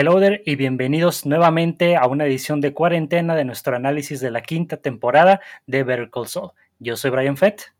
[0.00, 4.42] Hello there y bienvenidos nuevamente a una edición de cuarentena de nuestro análisis de la
[4.42, 6.08] quinta temporada de Better.
[6.78, 7.74] Yo soy Brian Fett.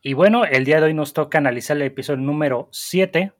[0.00, 3.34] Y bueno, el día de hoy nos toca analizar el episodio número 7.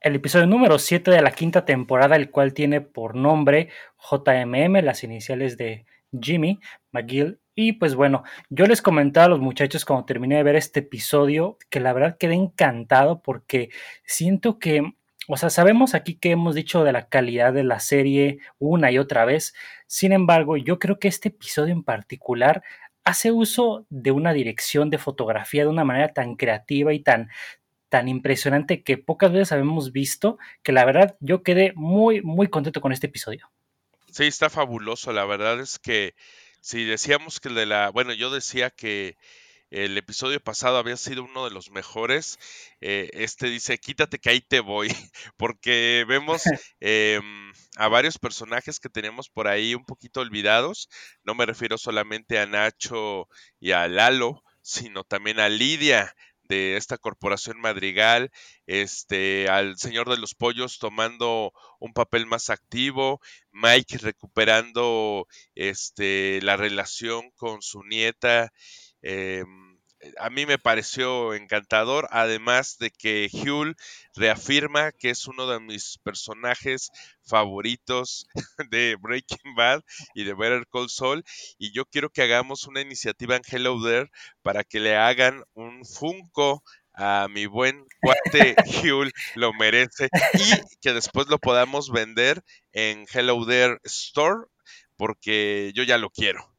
[0.00, 3.68] El episodio número 7 de la quinta temporada, el cual tiene por nombre
[4.10, 5.86] JMM, las iniciales de
[6.20, 6.58] Jimmy
[6.90, 10.80] McGill y pues bueno, yo les comentaba a los muchachos cuando terminé de ver este
[10.80, 13.70] episodio que la verdad quedé encantado porque
[14.04, 14.92] siento que,
[15.26, 18.98] o sea, sabemos aquí que hemos dicho de la calidad de la serie una y
[18.98, 19.54] otra vez.
[19.86, 22.62] Sin embargo, yo creo que este episodio en particular
[23.04, 27.30] hace uso de una dirección de fotografía de una manera tan creativa y tan
[27.88, 32.82] tan impresionante que pocas veces habíamos visto, que la verdad yo quedé muy, muy contento
[32.82, 33.50] con este episodio.
[34.10, 35.12] Sí, está fabuloso.
[35.12, 36.14] La verdad es que
[36.66, 39.16] Sí, decíamos que el de la, bueno, yo decía que
[39.70, 42.38] el episodio pasado había sido uno de los mejores.
[42.80, 44.88] Eh, este dice, quítate que ahí te voy,
[45.36, 46.42] porque vemos
[46.80, 50.88] em, a varios personajes que teníamos por ahí un poquito olvidados.
[51.22, 53.28] No me refiero solamente a Nacho
[53.60, 56.16] y a Lalo, sino también a Lidia
[56.48, 58.30] de esta corporación Madrigal,
[58.66, 63.20] este, al señor de los pollos tomando un papel más activo,
[63.52, 68.52] Mike recuperando este, la relación con su nieta.
[69.02, 69.44] Eh,
[70.18, 73.74] a mí me pareció encantador, además de que Hugh
[74.14, 76.90] reafirma que es uno de mis personajes
[77.22, 78.26] favoritos
[78.70, 79.82] de Breaking Bad
[80.14, 81.24] y de Better Call Saul,
[81.58, 84.10] y yo quiero que hagamos una iniciativa en Hello There
[84.42, 86.62] para que le hagan un Funko
[86.94, 93.44] a mi buen cuate Hugh, lo merece, y que después lo podamos vender en Hello
[93.46, 94.46] There Store,
[94.96, 96.55] porque yo ya lo quiero.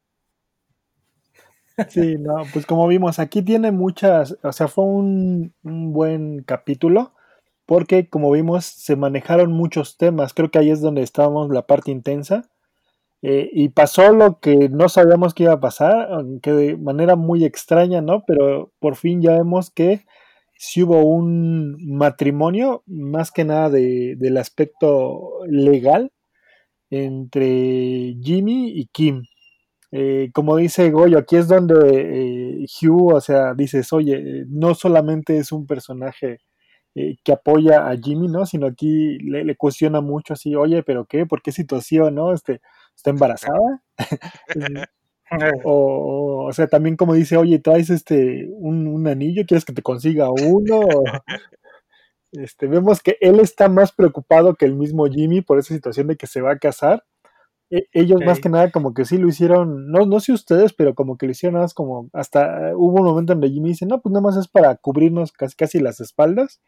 [1.88, 7.12] Sí, no, pues como vimos, aquí tiene muchas, o sea, fue un, buen capítulo
[7.66, 11.90] porque como vimos se manejaron muchos temas, creo que ahí es donde estábamos la parte
[11.90, 12.48] intensa
[13.22, 17.44] eh, y pasó lo que no sabíamos que iba a pasar, aunque de manera muy
[17.44, 18.24] extraña, ¿no?
[18.26, 20.04] Pero por fin ya vemos que
[20.56, 26.12] sí hubo un matrimonio, más que nada de, del aspecto legal,
[26.90, 29.24] entre Jimmy y Kim.
[29.90, 35.38] Eh, como dice Goyo, aquí es donde eh, Hugh, o sea, dices, oye, no solamente
[35.38, 36.40] es un personaje
[36.94, 38.44] eh, que apoya a Jimmy, ¿no?
[38.44, 41.26] Sino aquí le, cuestiona mucho así, oye, pero ¿qué?
[41.26, 42.34] ¿Por qué situación, no?
[42.34, 42.60] Este,
[42.94, 43.82] ¿Está embarazada?
[45.64, 49.82] o, o, sea, también como dice, oye, traes este un, un anillo, ¿quieres que te
[49.82, 50.80] consiga uno?
[52.32, 56.16] Este, vemos que él está más preocupado que el mismo Jimmy por esa situación de
[56.16, 57.04] que se va a casar
[57.70, 60.94] e, ellos más que nada como que sí lo hicieron, no, no sé ustedes, pero
[60.94, 64.00] como que lo hicieron nada más como, hasta hubo un momento donde Jimmy dice, no,
[64.00, 66.60] pues nada más es para cubrirnos casi, casi las espaldas,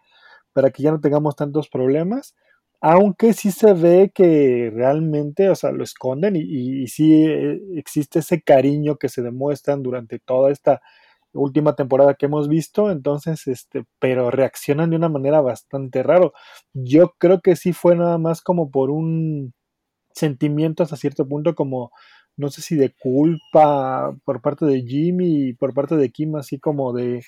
[0.52, 2.34] para que ya no tengamos tantos problemas,
[2.80, 6.40] aunque sí se ve que realmente, o sea, lo esconden y,
[6.82, 10.80] y, sí eh, existe ese cariño que se demuestran durante toda esta
[11.32, 16.32] última temporada que hemos visto, entonces, este, pero reaccionan de una manera bastante raro.
[16.74, 19.52] Yo creo que sí fue nada más como por un
[20.14, 21.90] sentimientos a cierto punto como
[22.36, 26.58] no sé si de culpa por parte de Jimmy y por parte de Kim, así
[26.58, 27.22] como de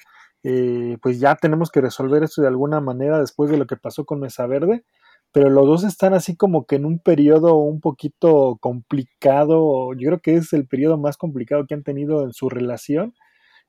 [0.44, 4.04] eh, pues ya tenemos que resolver esto de alguna manera después de lo que pasó
[4.04, 4.84] con Mesa Verde,
[5.32, 10.20] pero los dos están así como que en un periodo un poquito complicado, yo creo
[10.20, 13.14] que es el periodo más complicado que han tenido en su relación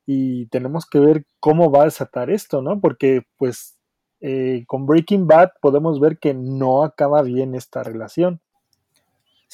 [0.05, 2.79] y tenemos que ver cómo va a desatar esto, ¿no?
[2.81, 3.77] Porque pues
[4.21, 8.41] eh, con Breaking Bad podemos ver que no acaba bien esta relación.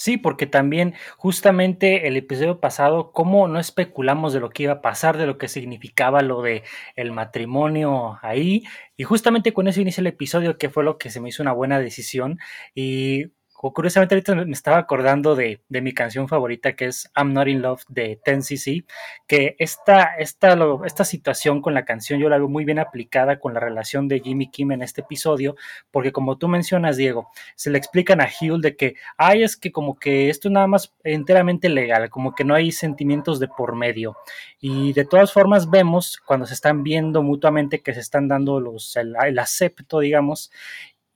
[0.02, 4.82] Sí, porque también justamente el episodio pasado, cómo no especulamos de lo que iba a
[4.82, 6.64] pasar, de lo que significaba lo de
[6.96, 8.64] el matrimonio ahí,
[8.96, 11.52] y justamente con eso inicia el episodio, que fue lo que se me hizo una
[11.52, 12.40] buena decisión,
[12.74, 17.62] y curiosamente ahorita me estaba acordando de, mi canción favorita que es I'm Not in
[17.62, 18.86] Love de 10cc,
[19.28, 23.54] que esta, esta, esta situación con la canción yo la veo muy bien aplicada con
[23.54, 25.58] la relación de Jimmy Kim en este episodio,
[25.92, 29.74] porque como tú mencionas, Diego, se le explican a Hill de que, ay, es que
[29.74, 33.76] como que esto es nada más enteramente legal, como que no hay sentimientos de por
[33.76, 34.16] medio.
[34.62, 38.96] Y de todas formas vemos cuando se están viendo mutuamente que se están dando los,
[38.96, 40.50] el acepto, digamos,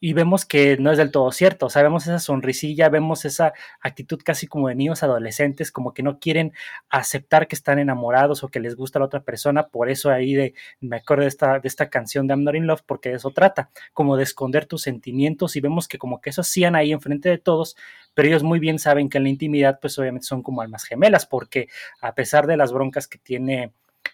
[0.05, 1.67] y vemos que no es del todo cierto.
[1.67, 6.03] O sea, vemos esa sonrisilla, vemos esa actitud casi como de niños adolescentes, como que
[6.03, 6.51] no quieren
[6.89, 9.69] aceptar que están enamorados o que les gusta la otra persona.
[9.69, 12.67] Por eso ahí de, me acuerdo de esta, de esta canción de I'm Not in
[12.67, 16.31] Love, porque de eso trata, como de esconder tus sentimientos y vemos que como que
[16.31, 17.77] eso hacían ahí enfrente de todos,
[18.13, 21.25] pero ellos muy bien saben que en la intimidad pues obviamente son como almas gemelas,
[21.25, 21.69] porque
[22.01, 23.71] a pesar de las broncas que tiene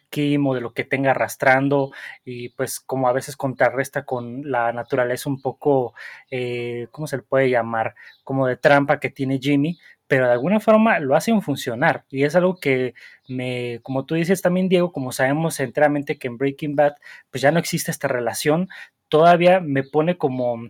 [0.10, 1.92] Kim o de lo que tenga arrastrando
[2.26, 5.94] y pues como a veces contrarresta con la naturaleza un poco,
[6.32, 7.96] eh, ¿cómo se le puede llamar?
[8.24, 9.78] Como de trampa que tiene Jimmy,
[10.08, 12.96] pero de alguna forma lo hacen funcionar y es algo que
[13.28, 16.96] me, como tú dices también Diego, como sabemos enteramente que en Breaking Bad
[17.30, 18.70] pues ya no existe esta relación,
[19.08, 20.70] todavía me pone como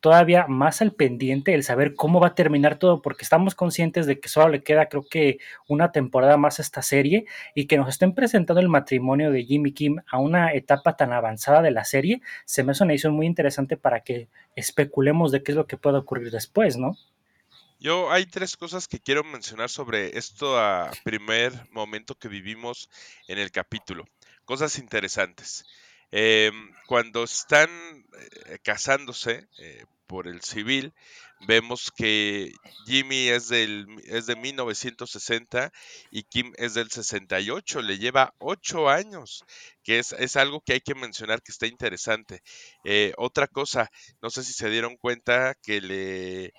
[0.00, 4.18] todavía más al pendiente el saber cómo va a terminar todo, porque estamos conscientes de
[4.18, 5.38] que solo le queda creo que
[5.68, 9.72] una temporada más a esta serie y que nos estén presentando el matrimonio de Jimmy
[9.72, 13.26] Kim a una etapa tan avanzada de la serie, se me hace una edición muy
[13.26, 16.96] interesante para que especulemos de qué es lo que puede ocurrir después, ¿no?
[17.78, 22.90] Yo hay tres cosas que quiero mencionar sobre esto a primer momento que vivimos
[23.26, 24.04] en el capítulo.
[24.44, 25.64] Cosas interesantes.
[26.12, 27.70] Em, cuando están
[28.46, 30.92] eh, casándose eh, por el civil,
[31.46, 32.52] vemos que
[32.84, 35.72] Jimmy es, del, es de 1960
[36.10, 39.44] y Kim es del 68, le lleva ocho años,
[39.84, 42.42] que es, es algo que hay que mencionar que está interesante.
[42.84, 43.90] Eh, otra cosa,
[44.20, 46.52] no sé si se dieron cuenta que le,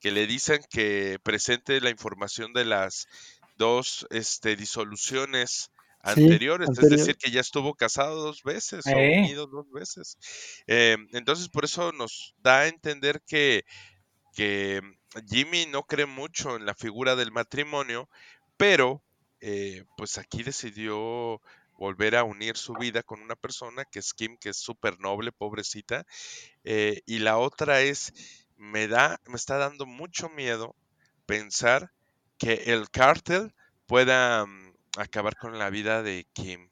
[0.00, 3.06] que le dicen que presente la información de las
[3.56, 5.70] dos este, disoluciones
[6.04, 10.16] anteriores, es decir, que ya estuvo casado dos veces o unido dos veces.
[10.66, 13.64] Em, entonces, por eso nos da a entender que,
[14.34, 14.80] que
[15.28, 18.08] Jimmy no cree mucho en la figura del matrimonio,
[18.56, 19.02] pero
[19.40, 21.40] eh, pues aquí decidió
[21.76, 25.32] volver a unir su vida con una persona que es Kim, que es súper noble,
[25.32, 26.06] pobrecita.
[26.64, 28.12] Eh, y la otra es,
[28.56, 30.76] me da, me está dando mucho miedo
[31.26, 31.92] pensar
[32.38, 33.54] que el cártel
[33.86, 36.68] pueda mm, acabar con la vida de Kim.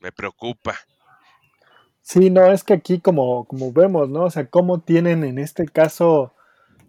[0.00, 0.74] Me preocupa.
[2.02, 4.24] Sí, no, es que aquí como, como vemos, ¿no?
[4.24, 6.34] O sea, cómo tienen en este caso,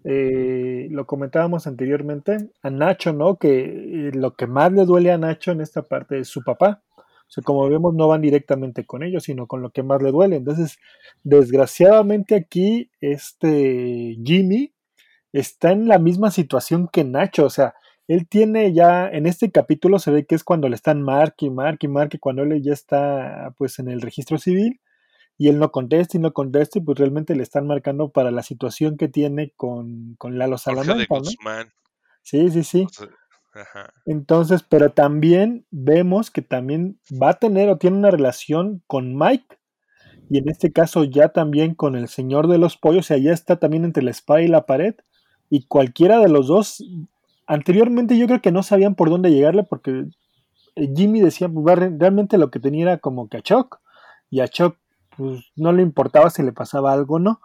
[0.03, 3.37] eh, lo comentábamos anteriormente, a Nacho, ¿no?
[3.37, 6.83] Que eh, lo que más le duele a Nacho en esta parte es su papá.
[7.27, 10.11] O sea, como vemos, no van directamente con ellos, sino con lo que más le
[10.11, 10.37] duele.
[10.37, 10.77] Entonces,
[11.23, 14.73] desgraciadamente aquí, este Jimmy
[15.33, 17.45] está en la misma situación que Nacho.
[17.45, 17.73] O sea,
[18.07, 21.49] él tiene ya, en este capítulo se ve que es cuando le están marque y
[21.49, 24.79] marque y marque, cuando él ya está pues en el registro civil
[25.37, 28.43] y él no contesta y no contesta y pues realmente le están marcando para la
[28.43, 31.05] situación que tiene con, con Lalo Salamanca.
[32.23, 32.87] Sí, sí, sí.
[34.05, 39.57] Entonces, pero también vemos que también va a tener o tiene una relación con Mike
[40.29, 43.31] y en este caso ya también con el señor de los pollos, o sea, ya
[43.31, 44.95] está también entre la espada y la pared
[45.49, 46.83] y cualquiera de los dos
[47.47, 50.05] Anteriormente yo creo que no sabían por dónde llegarle porque
[50.75, 53.79] eh, Jimmy decía, realmente lo que tenía era como que a Chuck,
[54.29, 54.77] y a Chuck
[55.15, 57.39] pues, no le importaba si le pasaba algo o no,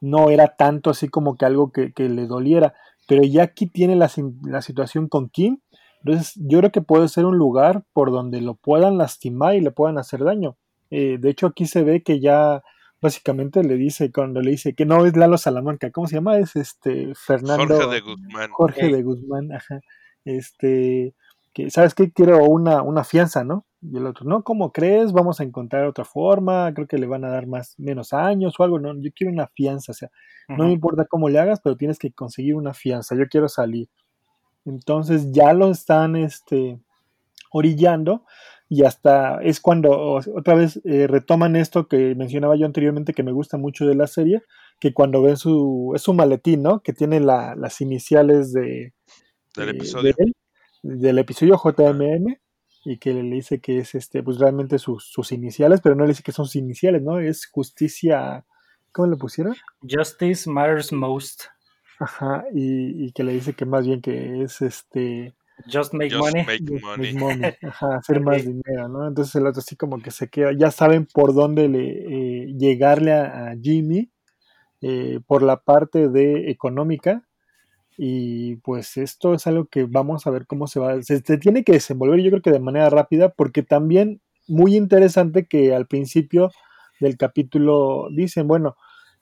[0.00, 2.74] no era tanto así como que algo que, le doliera,
[3.06, 5.58] pero ya aquí tiene la, situación con Kim,
[6.04, 9.70] entonces yo creo que puede ser un lugar por donde lo puedan lastimar y le
[9.70, 10.56] puedan hacer daño.
[10.90, 12.64] Eh, de hecho aquí se ve que ya
[13.02, 16.38] básicamente le dice, cuando le dice que no es Lalo Salamanca, ¿cómo se llama?
[16.38, 17.74] Es este Fernando.
[17.74, 18.50] Jorge de Guzmán.
[18.52, 19.80] Jorge de Guzmán, ajá.
[20.24, 21.14] Este,
[21.52, 22.12] que, ¿sabes qué?
[22.12, 23.66] Quiero una, una fianza, ¿no?
[23.82, 25.12] Y el otro, no, ¿cómo crees?
[25.12, 28.62] Vamos a encontrar otra forma, creo que le van a dar más, menos años o
[28.62, 30.08] algo, no, yo quiero una fianza, o sea,
[30.46, 33.88] no me importa cómo le hagas, pero tienes que conseguir una fianza, yo quiero salir.
[34.64, 36.78] Entonces ya lo están, este,
[37.50, 38.24] orillando
[38.74, 43.30] y hasta es cuando otra vez eh, retoman esto que mencionaba yo anteriormente que me
[43.30, 44.40] gusta mucho de la serie,
[44.80, 46.80] que cuando ven su, es su maletín, ¿no?
[46.80, 48.94] Que tiene las iniciales de,
[49.54, 50.14] del episodio,
[50.82, 52.38] del episodio JMM
[52.86, 56.12] y que le dice que es este, pues realmente sus, sus iniciales, pero no le
[56.12, 57.20] dice que son sus iniciales, ¿no?
[57.20, 58.46] Es justicia,
[58.90, 59.54] ¿cómo le pusieron?
[59.82, 61.42] Justice matters most.
[61.98, 65.34] Ajá, y, y que le dice que más bien que es este
[65.70, 66.44] Just make money.
[67.62, 69.08] Ajá, hacer más dinero, ¿no?
[69.08, 73.12] Entonces el otro así como que se queda, ya saben por dónde le, eh, llegarle
[73.12, 74.10] a, Jimmy
[74.80, 77.26] eh, por la parte de económica.
[77.96, 81.62] Y pues esto es algo que vamos a ver cómo se va, se, se tiene
[81.62, 86.50] que desenvolver yo creo que de manera rápida porque también muy interesante que al principio
[87.00, 88.76] del capítulo dicen, bueno,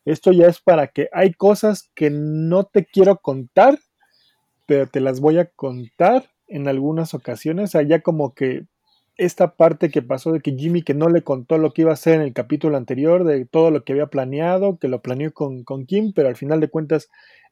[0.04, 3.78] esto ya es para que hay cosas que no te quiero contar
[4.70, 7.75] pero te las voy a contar en algunas ocasiones.
[7.75, 8.66] allá como que
[9.16, 11.95] esta parte que pasó de que Jimmy que no le contó lo que iba a
[11.95, 15.64] hacer en el capítulo anterior, de todo lo que había planeado, que lo planeó con,
[15.87, 17.09] Kim, pero al final de cuentas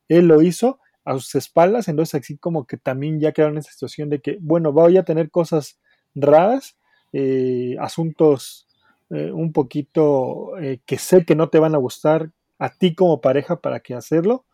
[0.08, 3.72] él lo hizo a sus espaldas, entonces así como que también ya quedaron en esa
[3.72, 5.78] situación de que, bueno, voy a tener cosas
[6.14, 6.76] raras,
[7.12, 8.66] eh, asuntos
[9.10, 13.20] eh, un poquito eh, que sé que no te van a gustar a ti como
[13.20, 14.44] pareja para que hacerlo,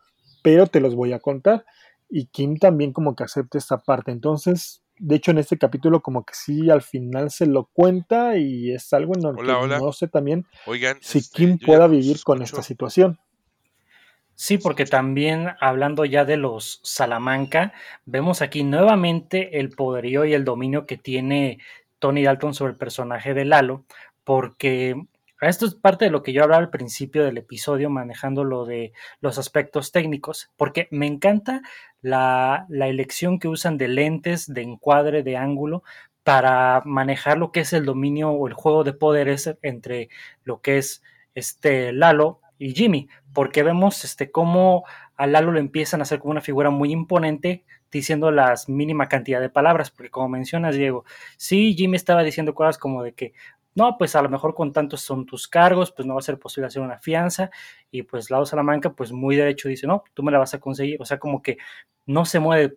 [0.43, 1.65] pero te los voy a contar
[2.09, 4.11] y Kim también como que acepta esta parte.
[4.11, 8.71] Entonces, de hecho en este capítulo como que sí al final se lo cuenta y
[8.71, 10.45] es algo en lo que no sé también
[11.01, 13.19] si este, Kim pueda vivir con esta situación.
[14.37, 17.71] Sí, porque también hablando ya de los Salamanca,
[18.05, 21.59] vemos aquí nuevamente el poderío y el dominio que tiene
[21.99, 23.85] Tony Dalton sobre el personaje de Lalo,
[24.25, 25.07] porque
[25.49, 28.93] esto es parte de lo que yo hablaba al principio del episodio, manejando lo de
[29.21, 31.61] los aspectos técnicos, porque me encanta
[32.01, 35.83] la, elección que usan de lentes, de encuadre, de ángulo,
[36.23, 40.09] para manejar lo que es el dominio o el juego de poderes entre
[40.43, 41.03] lo que es
[41.35, 44.85] este Lalo y Jimmy, porque vemos este, cómo
[45.17, 49.39] a Lalo lo empiezan a hacer como una figura muy imponente, diciendo la mínima cantidad
[49.39, 51.05] de palabras, porque como mencionas, Diego,
[51.37, 53.33] sí, Jimmy estaba diciendo cosas como de que,
[53.75, 56.39] no, pues a lo mejor con tantos son tus cargos, pues no va a ser
[56.39, 57.51] posible hacer una fianza,
[57.91, 61.01] y pues Lalo Salamanca, pues muy derecho dice, no, tú me la vas a conseguir,
[61.01, 61.57] o sea, como que
[62.05, 62.73] no se mueve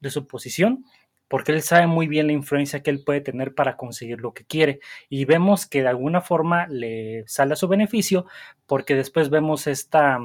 [0.00, 0.84] de su posición,
[1.28, 4.46] porque él sabe muy bien la influencia que él puede tener para conseguir lo que
[4.46, 4.80] quiere.
[5.10, 8.26] Y vemos que de alguna forma le sale a su beneficio,
[8.66, 10.18] porque después vemos esta,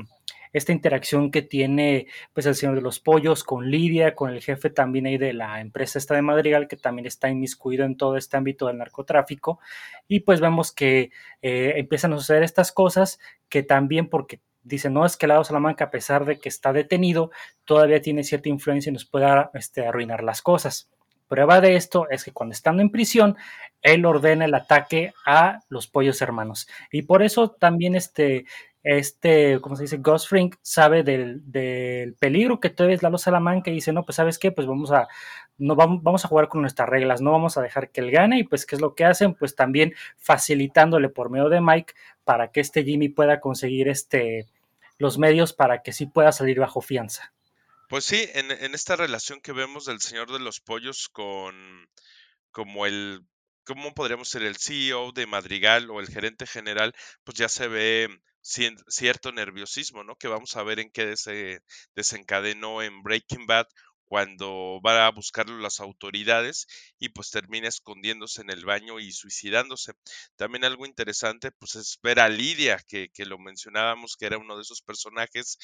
[0.53, 4.69] esta interacción que tiene pues el señor de los pollos con Lidia, con el jefe
[4.69, 8.37] también ahí de la empresa esta de Madrigal, que también está inmiscuido en todo este
[8.37, 9.59] ámbito del narcotráfico.
[10.07, 13.19] Y pues vemos que eh, empiezan a suceder estas cosas
[13.49, 17.31] que también porque dice, no es que Lado Salamanca, a pesar de que está detenido,
[17.65, 20.89] todavía tiene cierta influencia y nos puede este, arruinar las cosas.
[21.33, 23.35] Prueba de esto es que cuando estando en prisión,
[23.81, 26.67] él ordena el ataque a los pollos hermanos.
[26.91, 28.45] Y por eso también este,
[28.83, 29.97] este, ¿cómo se dice?
[29.97, 31.41] Ghost Frink sabe del,
[32.19, 35.07] peligro que todavía es Lalo Salamanca y dice, no, pues sabes qué, pues vamos a,
[35.57, 38.37] no vamos, vamos, a jugar con nuestras reglas, no vamos a dejar que él gane
[38.37, 42.51] y pues qué es lo que hacen, pues también facilitándole por medio de Mike para
[42.51, 44.45] que este Jimmy pueda conseguir este,
[44.99, 47.32] los medios para que sí pueda salir bajo fianza.
[47.93, 51.87] Pues sí, en, esta relación que vemos del Señor de los Pollos con
[52.49, 53.21] como el,
[53.65, 54.41] ¿cómo podríamos ser?
[54.41, 58.09] El CEO de Madrigal o el gerente general, pues ya se ve
[58.41, 60.15] cierto nerviosismo, ¿no?
[60.15, 61.61] Que vamos a ver en qué se
[61.93, 63.67] desencadenó en Breaking Bad
[64.05, 66.67] cuando va a buscarlo las autoridades
[66.99, 69.93] y pues termina escondiéndose en el baño y suicidándose.
[70.35, 74.55] También algo interesante pues es ver a Lidia, que, que, lo mencionábamos, que era uno
[74.55, 75.57] de esos personajes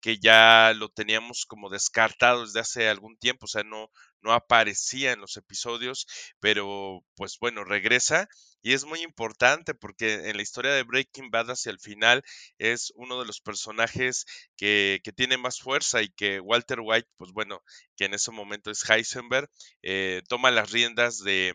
[0.00, 3.90] que ya lo teníamos como descartado desde hace algún tiempo, o sea, no,
[4.22, 6.06] no aparecía en los episodios,
[6.40, 8.28] pero pues bueno, regresa
[8.62, 12.22] y es muy importante porque en la historia de Breaking Bad hacia el final
[12.58, 14.24] es uno de los personajes
[14.56, 17.62] que, que tiene más fuerza y que Walter White, pues bueno,
[17.96, 19.48] que en ese momento es Heisenberg,
[19.82, 21.54] eh, toma las riendas de,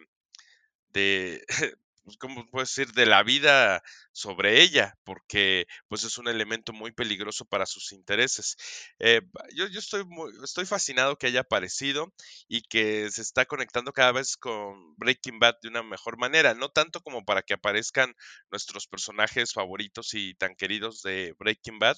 [0.90, 1.44] de
[2.04, 3.82] pues, ¿cómo puedo decir?, de la vida
[4.12, 8.58] sobre ella, porque pues es un elemento muy peligroso para sus intereses.
[9.00, 9.22] Eh,
[9.56, 12.14] yo, yo estoy, muy, estoy fascinado que haya aparecido
[12.48, 16.70] y que se está conectando cada vez con Breaking Bad de una mejor manera, no
[16.70, 18.14] tanto como para que aparezcan
[18.50, 21.98] nuestros personajes favoritos y tan queridos de Breaking Bad,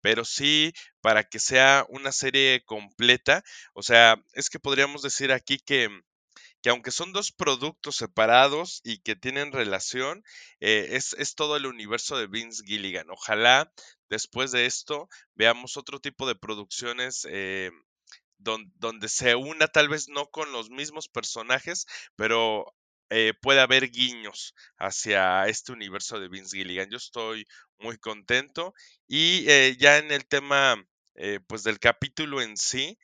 [0.00, 3.42] pero sí para que sea una serie completa.
[3.74, 5.88] O sea, es que podríamos decir aquí que
[6.62, 10.24] que aunque son dos productos separados y que tienen relación,
[10.60, 13.10] eh, es, es, todo el universo de Vince Gilligan.
[13.10, 13.72] Ojalá
[14.08, 17.72] después de esto veamos otro tipo de producciones eh,
[18.38, 22.72] donde se una tal vez no con los mismos personajes, pero
[23.10, 26.90] eh, puede haber guiños hacia este universo de Vince Gilligan.
[26.90, 27.46] Yo estoy
[27.78, 28.72] muy contento
[29.06, 29.44] y
[29.76, 30.76] ya en el tema
[31.46, 32.98] pues del capítulo en sí,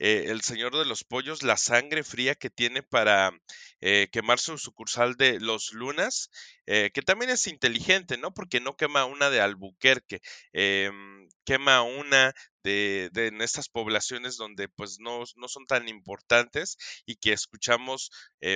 [0.00, 3.38] eh, el Señor de los Pollos, la sangre fría que tiene para
[3.82, 6.30] eh, quemar su sucursal de Los Lunas,
[6.64, 8.32] eh, que también es inteligente, ¿no?
[8.32, 10.22] Porque no quema una de Albuquerque,
[10.54, 12.32] em, quema una
[12.64, 18.10] de, de, en estas poblaciones donde pues no, no, son tan importantes y que escuchamos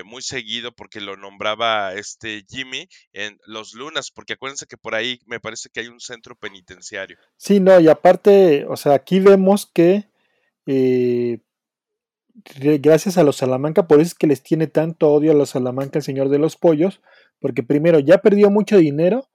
[0.04, 5.20] muy seguido porque lo nombraba este Jimmy en Los Lunas, porque acuérdense que por ahí
[5.26, 7.18] me parece que hay un centro penitenciario.
[7.36, 10.13] Sí, no, y aparte, o sea, aquí vemos que
[10.66, 11.40] eh,
[12.80, 15.98] gracias a los Salamanca, por eso es que les tiene tanto odio a los Salamanca
[15.98, 17.00] el Señor de los Pollos,
[17.40, 19.28] porque primero ya perdió mucho dinero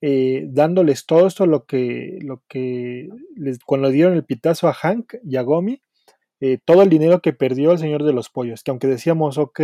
[0.00, 3.08] eh, dándoles todo esto, lo que, lo que
[3.64, 5.80] cuando dieron el pitazo a Hank y a Gomi,
[6.40, 9.60] eh, todo el dinero que perdió el Señor de los Pollos, que aunque decíamos, ok,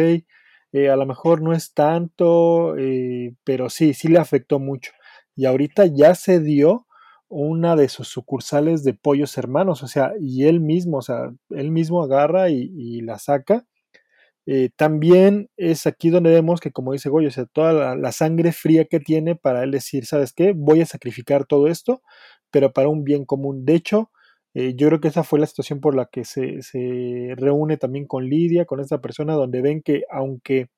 [0.91, 2.75] a lo mejor no es tanto,
[3.45, 4.93] pero sí, sí le afectó mucho.
[5.37, 6.87] Y ahorita ya se dio
[7.33, 11.71] una de sus sucursales de pollos hermanos, o sea, y él mismo, o sea, él
[11.71, 13.67] mismo agarra y, la saca.
[14.47, 18.53] Eh, también es aquí donde vemos que, como dice Goyo, o sea, toda la, sangre
[18.53, 20.53] fría que tiene para él decir, ¿sabes qué?
[20.57, 22.03] Voy a sacrificar todo esto,
[22.51, 23.65] pero para un bien común.
[23.65, 24.11] De hecho,
[24.55, 28.07] Eh, yo creo que esa fue la situación por la que se, se reúne también
[28.07, 30.69] con Lidia, con esta persona, donde ven que aunque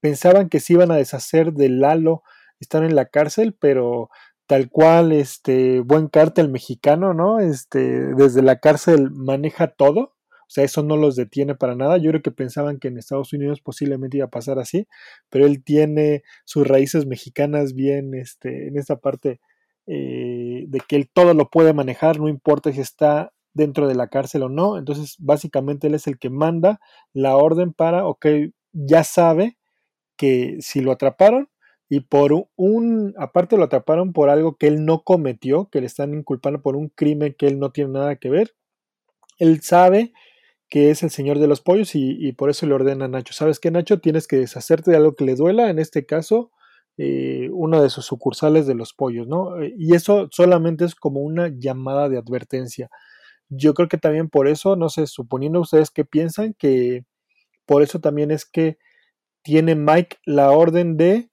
[0.00, 2.22] pensaban que se iban a deshacer de Lalo,
[2.60, 4.10] están en la cárcel, pero
[4.46, 7.40] tal cual, este, buen cártel mexicano, ¿no?
[7.40, 11.98] Este, desde la cárcel maneja todo, o sea, eso no los detiene para nada.
[11.98, 14.86] Yo creo que pensaban que en Estados Unidos posiblemente iba a pasar así,
[15.28, 19.40] pero él tiene sus raíces mexicanas bien, este, en esta parte
[19.86, 24.08] eh, de que él todo lo puede manejar, no importa si está dentro de la
[24.08, 24.78] cárcel o no.
[24.78, 26.80] Entonces, básicamente él es el que manda
[27.12, 28.26] la orden para, ok,
[28.72, 29.58] ya sabe
[30.16, 31.48] que si lo atraparon
[31.88, 36.14] y por un, aparte lo atraparon por algo que él no cometió, que le están
[36.14, 38.54] inculpando por un crimen que él no tiene nada que ver,
[39.38, 40.12] él sabe
[40.68, 43.60] que es el señor de los pollos y, por eso le ordena a Nacho, ¿sabes
[43.60, 44.00] qué Nacho?
[44.00, 46.50] Tienes que deshacerte de algo que le duela, en este caso,
[46.98, 49.60] eh, uno de sus sucursales de los pollos, ¿no?
[49.62, 52.90] Eh, y eso solamente es como una llamada de advertencia.
[53.48, 57.04] Yo creo que también por eso, no sé, suponiendo ustedes que piensan que
[57.66, 58.78] por eso también es que
[59.42, 61.30] tiene Mike la orden de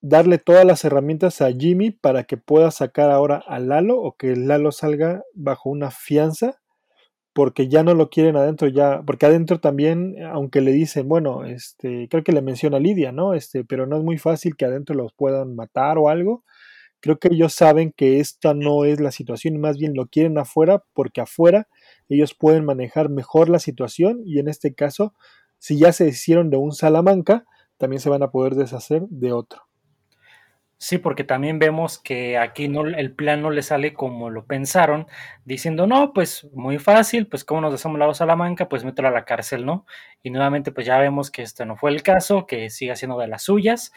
[0.00, 4.36] darle todas las herramientas a Jimmy para que pueda sacar ahora a Lalo o que
[4.36, 6.60] Lalo salga bajo una fianza
[7.36, 12.08] porque ya no lo quieren adentro ya, porque adentro también, aunque le dicen, bueno, este,
[12.08, 13.34] creo que le menciona Lidia, ¿no?
[13.34, 16.44] Este, pero no es muy fácil que adentro los puedan matar o algo.
[17.00, 20.82] Creo que ellos saben que esta no es la situación, más bien lo quieren afuera,
[20.94, 21.68] porque afuera
[22.08, 25.12] ellos pueden manejar mejor la situación y en este caso
[25.58, 27.44] si ya se deshicieron de un Salamanca,
[27.76, 29.65] también se van a poder deshacer de otro.
[30.78, 35.06] Sí, porque también vemos que aquí no, el plan no le sale como lo pensaron,
[35.46, 39.24] diciendo, no, pues muy fácil, pues como nos deshacemos la Salamanca, pues mételo a la
[39.24, 39.86] cárcel, ¿no?
[40.22, 43.26] Y nuevamente pues ya vemos que este no fue el caso, que sigue siendo de
[43.26, 43.92] las suyas,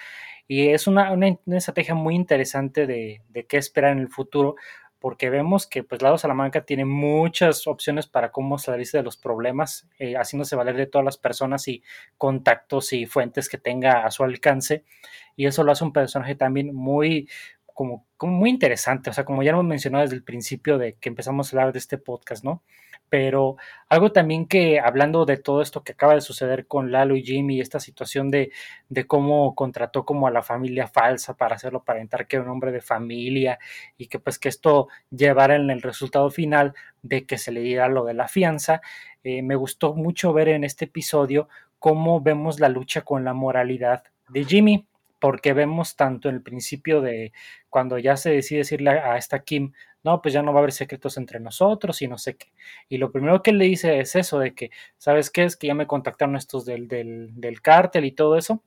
[0.47, 4.55] y es una, una, estrategia muy interesante de, de qué esperar en el futuro,
[4.99, 9.87] porque vemos que pues Lado Salamanca tiene muchas opciones para cómo salirse de los problemas,
[9.97, 11.83] eh, haciéndose valer de todas las personas y
[12.17, 14.83] contactos y fuentes que tenga a su alcance,
[15.35, 17.29] y eso lo hace un personaje también muy
[17.73, 21.07] como, como muy interesante, o sea, como ya hemos mencionado desde el principio de que
[21.07, 22.61] empezamos a hablar de este podcast, ¿no?
[23.09, 23.57] Pero
[23.89, 27.59] algo también que hablando de todo esto que acaba de suceder con Lalo y Jimmy,
[27.59, 28.51] esta situación de,
[28.89, 32.71] de cómo contrató como a la familia falsa para hacerlo aparentar que era un hombre
[32.71, 33.59] de familia
[33.97, 37.87] y que pues que esto llevara en el resultado final de que se le diera
[37.87, 38.81] lo de la fianza,
[39.23, 44.03] eh, me gustó mucho ver en este episodio cómo vemos la lucha con la moralidad
[44.29, 44.85] de Jimmy
[45.19, 47.33] porque vemos tanto en el principio de
[47.69, 50.71] cuando ya se decide decirle a esta Kim, no, pues ya no va a haber
[50.71, 52.47] secretos entre nosotros y no sé qué.
[52.89, 55.43] Y lo primero que él le dice es eso, de que, ¿sabes qué?
[55.43, 58.63] Es que ya me contactaron estos del, del, del cártel y todo eso.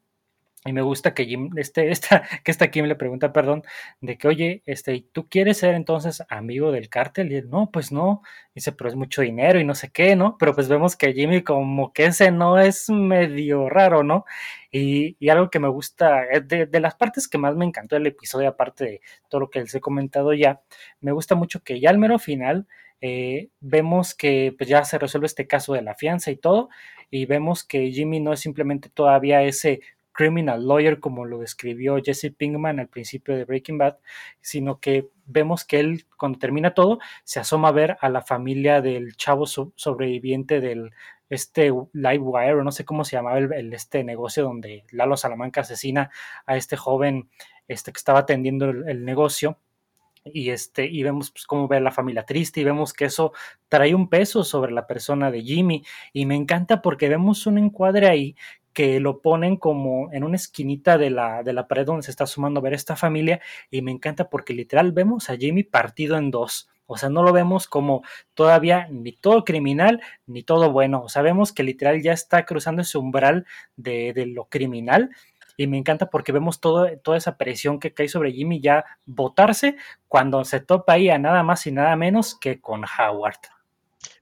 [0.64, 3.64] Y me gusta que Jim, este, esta, que esta Kim le pregunta, perdón,
[4.00, 7.32] de que, oye, este, ¿tú quieres ser entonces amigo del cártel?
[7.32, 8.22] Y él, no, pues no.
[8.54, 10.36] Dice, pero es mucho dinero y no sé qué, ¿no?
[10.38, 14.24] Pero pues vemos que Jimmy como que ese no es medio raro, ¿no?
[14.70, 17.96] Y, y algo que me gusta, eh, de, de, las partes que más me encantó
[17.96, 20.60] del episodio, aparte de todo lo que les he comentado ya,
[21.00, 22.66] me gusta mucho que ya al mero final
[23.00, 26.68] eh, vemos que pues ya se resuelve este caso de la fianza y todo,
[27.10, 29.80] y vemos que Jimmy no es simplemente todavía ese
[30.12, 33.98] criminal lawyer como lo describió Jesse Pinkman al principio de Breaking Bad,
[34.40, 38.80] sino que vemos que él cuando termina todo se asoma a ver a la familia
[38.80, 40.92] del chavo sobreviviente del
[41.32, 46.10] este Livewire o no sé cómo se llamaba el, este negocio donde Lalo Salamanca asesina
[46.46, 47.30] a este joven
[47.68, 49.58] este que estaba atendiendo el, negocio.
[50.24, 53.32] Y este y vemos pues, cómo ve a la familia triste y vemos que eso
[53.68, 55.82] trae un peso sobre la persona de Jimmy.
[56.12, 58.36] Y me encanta porque vemos un encuadre ahí
[58.72, 62.26] que lo ponen como en una esquinita de la, de la pared donde se está
[62.26, 66.30] sumando a ver esta familia y me encanta porque literal vemos a Jimmy partido en
[66.30, 66.68] dos.
[66.86, 68.02] O sea, no lo vemos como
[68.34, 71.02] todavía ni todo criminal ni todo bueno.
[71.02, 71.22] O sea,
[71.54, 75.10] que literal ya está cruzando ese umbral de, de lo criminal
[75.56, 79.76] y me encanta porque vemos todo, toda esa presión que cae sobre Jimmy ya votarse
[80.08, 83.40] cuando se topa ahí a nada más y nada menos que con Howard.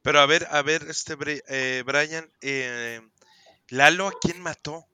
[0.02, 1.16] Pero a ver, a ver, este
[1.48, 3.00] eh, Brian, eh,
[3.70, 4.86] Lalo, ¿a quién mató?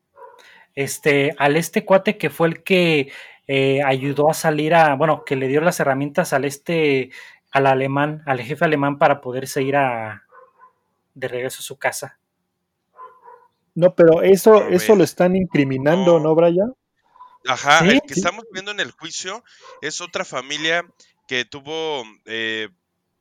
[0.74, 3.10] Este, al este cuate que fue el que
[3.46, 7.10] eh, ayudó a salir a, bueno, que le dio las herramientas al este,
[7.50, 10.24] al alemán, al jefe alemán para poderse ir a
[11.14, 12.18] de regreso a su casa.
[13.74, 16.74] No, pero eso, eso lo están incriminando, ¿no, ¿no Brian?
[17.46, 17.88] Ajá, ¿Sí?
[17.90, 19.44] el que estamos viendo en el juicio
[19.80, 20.86] es otra familia
[21.26, 22.68] que tuvo eh,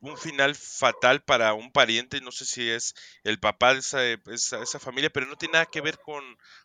[0.06, 4.80] un final fatal para un pariente, no sé si es el papá de esa, esa,
[4.80, 6.24] familia, pero no tiene nada que ver con,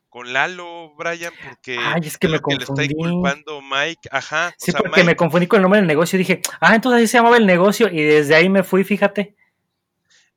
[0.08, 4.54] con Lalo, Brian, porque Ay, es que me lo que le está inculpando Mike, ajá.
[4.58, 7.18] Sí, porque me confundí con el nombre del negocio y dije, ah, entonces ahí se
[7.18, 9.34] llamaba el negocio y desde ahí me fui, fíjate.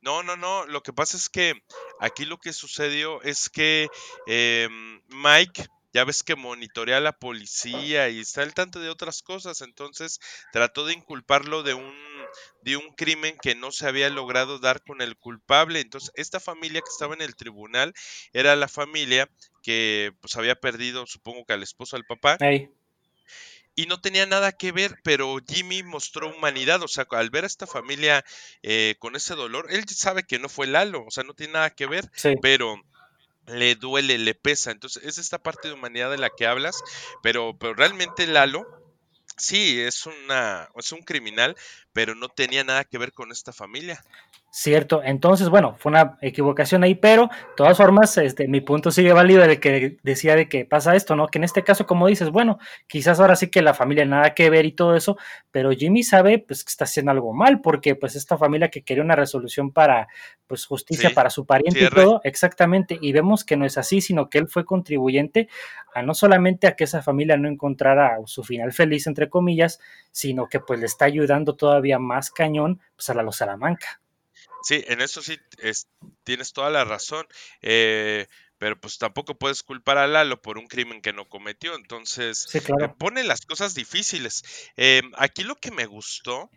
[0.00, 1.54] No, no, no, lo que pasa es que
[1.98, 3.88] aquí lo que sucedió es que
[4.26, 9.22] em, Mike ya ves que monitorea a la policía y está al tanto de otras
[9.22, 10.20] cosas, entonces
[10.52, 11.94] trató de inculparlo de un
[12.62, 15.80] de un crimen que no se había logrado dar con el culpable.
[15.80, 17.94] Entonces, esta familia que estaba en el tribunal
[18.32, 19.30] era la familia
[19.62, 22.36] que pues había perdido, supongo que al esposo, al papá.
[23.76, 27.48] Y no tenía nada que ver, pero Jimmy mostró humanidad, o sea, al ver a
[27.48, 28.24] esta familia
[28.62, 31.70] eh, con ese dolor, él sabe que no fue Lalo, o sea, no tiene nada
[31.70, 32.08] que ver,
[32.40, 32.80] pero
[33.46, 34.70] le duele, le pesa.
[34.70, 36.82] Entonces, es esta parte de humanidad de la que hablas,
[37.22, 38.66] pero, pero realmente Lalo,
[39.36, 41.56] sí, es, una, es un criminal,
[41.94, 44.02] pero no tenía nada que ver con esta familia.
[44.50, 49.12] Cierto, entonces, bueno, fue una equivocación ahí, pero de todas formas, este, mi punto sigue
[49.12, 51.26] válido de que decía de que pasa esto, ¿no?
[51.28, 54.50] Que en este caso, como dices, bueno, quizás ahora sí que la familia nada que
[54.50, 55.16] ver y todo eso,
[55.50, 59.02] pero Jimmy sabe pues que está haciendo algo mal, porque pues esta familia que quería
[59.02, 60.08] una resolución para
[60.46, 64.28] pues justicia para su pariente y todo, exactamente, y vemos que no es así, sino
[64.28, 65.48] que él fue contribuyente
[65.94, 69.80] a no solamente a que esa familia no encontrara su final feliz, entre comillas,
[70.10, 74.00] sino que pues le está ayudando todavía más cañón pues a la Los Salamanca.
[74.62, 75.38] Sí, en eso sí
[76.24, 77.26] tienes toda la razón.
[77.60, 78.26] Eh,
[78.58, 81.74] pero pues tampoco puedes culpar a Lalo por un crimen que no cometió.
[81.74, 82.48] Entonces,
[82.98, 84.42] pone las cosas difíciles.
[84.76, 86.50] Eh, aquí lo que me gustó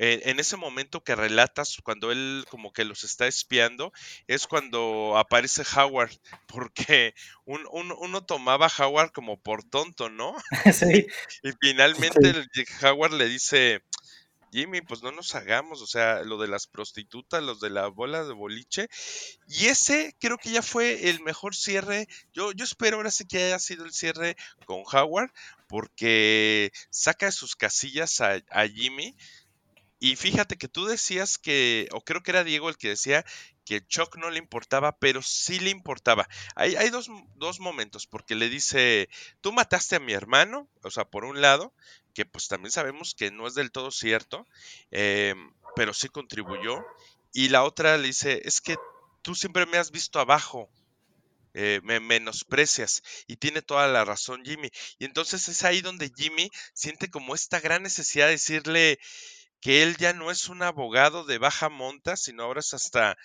[0.00, 3.92] eh, en ese momento que relatas, cuando él como que los está espiando,
[4.28, 6.12] es cuando aparece Howard,
[6.46, 7.14] porque
[7.44, 10.36] uno tomaba a Howard como por tonto, ¿no?
[10.72, 11.06] Sí.
[11.42, 12.46] y, finalmente
[12.82, 13.82] Howard le dice,
[14.52, 18.24] Jimmy, pues no nos hagamos, o sea, lo de las prostitutas, los de la bola
[18.24, 18.88] de boliche.
[19.46, 22.08] Y ese creo que ya fue el mejor cierre.
[22.32, 25.30] Yo, yo espero ahora sí que haya sido el cierre con Howard,
[25.68, 29.14] porque saca de sus casillas a, Jimmy.
[30.00, 33.24] Y fíjate que tú decías que, o creo que era Diego el que decía
[33.68, 36.26] que Chuck no le importaba, pero sí le importaba.
[36.54, 39.10] Hay, hay dos, dos, momentos, porque le dice,
[39.42, 41.74] tú mataste a mi hermano, o sea, por un lado,
[42.14, 44.46] que pues también sabemos que no es del todo cierto,
[44.90, 45.34] eh,
[45.76, 46.82] pero sí contribuyó.
[47.34, 48.76] Y la otra le dice, es que
[49.20, 50.70] tú siempre me has visto abajo,
[51.52, 53.02] eh, me menosprecias.
[53.26, 54.70] Y tiene toda la razón Jimmy.
[54.98, 58.98] Y entonces es ahí donde Jimmy siente como esta gran necesidad de decirle
[59.60, 63.18] que él ya no es un abogado de baja monta, sino ahora es hasta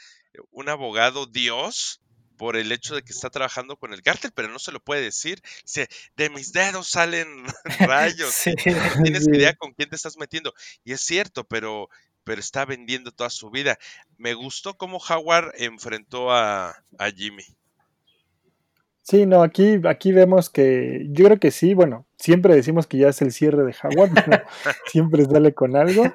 [0.51, 2.01] un abogado Dios
[2.37, 5.01] por el hecho de que está trabajando con el cártel, pero no se lo puede
[5.01, 5.41] decir.
[5.63, 7.27] Dice, de mis dedos salen
[7.79, 8.35] rayos.
[8.97, 10.53] no tienes idea con quién te estás metiendo.
[10.83, 11.89] Y es cierto, pero,
[12.23, 13.77] pero está vendiendo toda su vida.
[14.17, 17.45] Me gustó cómo Howard enfrentó a, a Jimmy.
[19.05, 23.09] Sí, no, aquí, aquí vemos que yo creo que sí, bueno, siempre decimos que ya
[23.09, 24.11] es el cierre de Howard,
[24.87, 26.05] siempre sale con algo.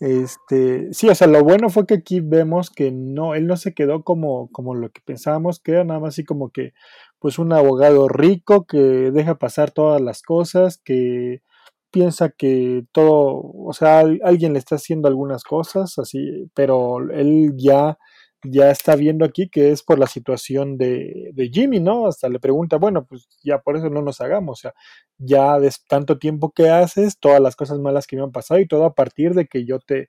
[0.00, 3.74] Este, sí, o sea, lo bueno fue que aquí vemos que no, él no se
[3.74, 6.72] quedó como, como lo que pensábamos que era, nada más así como que,
[7.18, 11.42] pues un abogado rico que deja pasar todas las cosas, que
[11.90, 17.98] piensa que todo, o sea, alguien le está haciendo algunas cosas, así, pero él ya
[18.44, 22.06] ya está viendo aquí que es por la situación de, de, Jimmy, ¿no?
[22.06, 24.74] Hasta le pregunta, bueno, pues ya por eso no nos hagamos, o sea,
[25.18, 28.68] ya de tanto tiempo que haces, todas las cosas malas que me han pasado y
[28.68, 30.08] todo a partir de que yo te,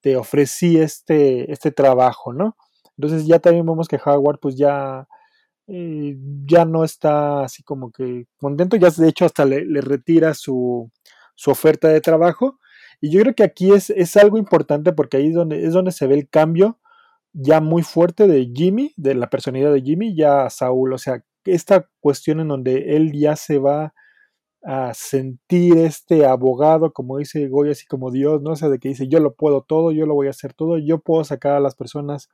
[0.00, 2.56] te ofrecí este, este trabajo, ¿no?
[2.96, 5.06] Entonces ya también vemos que Howard pues ya,
[5.68, 10.34] eh, ya no está así como que contento, ya de hecho hasta le, le retira
[10.34, 10.90] su,
[11.34, 12.58] su, oferta de trabajo.
[13.00, 15.92] Y yo creo que aquí es, es algo importante porque ahí es donde, es donde
[15.92, 16.78] se ve el cambio
[17.38, 20.94] ya muy fuerte de Jimmy, de la personalidad de Jimmy, ya Saúl.
[20.94, 23.92] O sea, esta cuestión en donde él ya se va
[24.62, 28.52] a sentir este abogado, como dice Goya, así como Dios, ¿no?
[28.52, 30.78] O sea, de que dice, yo lo puedo todo, yo lo voy a hacer todo,
[30.78, 32.30] yo puedo sacar a las personas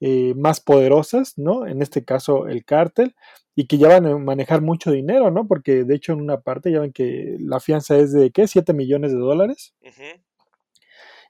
[0.00, 1.66] eh, más poderosas, ¿no?
[1.66, 3.14] En este caso, el cártel,
[3.56, 5.46] y que ya van a manejar mucho dinero, ¿no?
[5.46, 8.46] Porque de hecho en una parte ya ven que la fianza es de, ¿qué?
[8.46, 9.74] 7 millones de dólares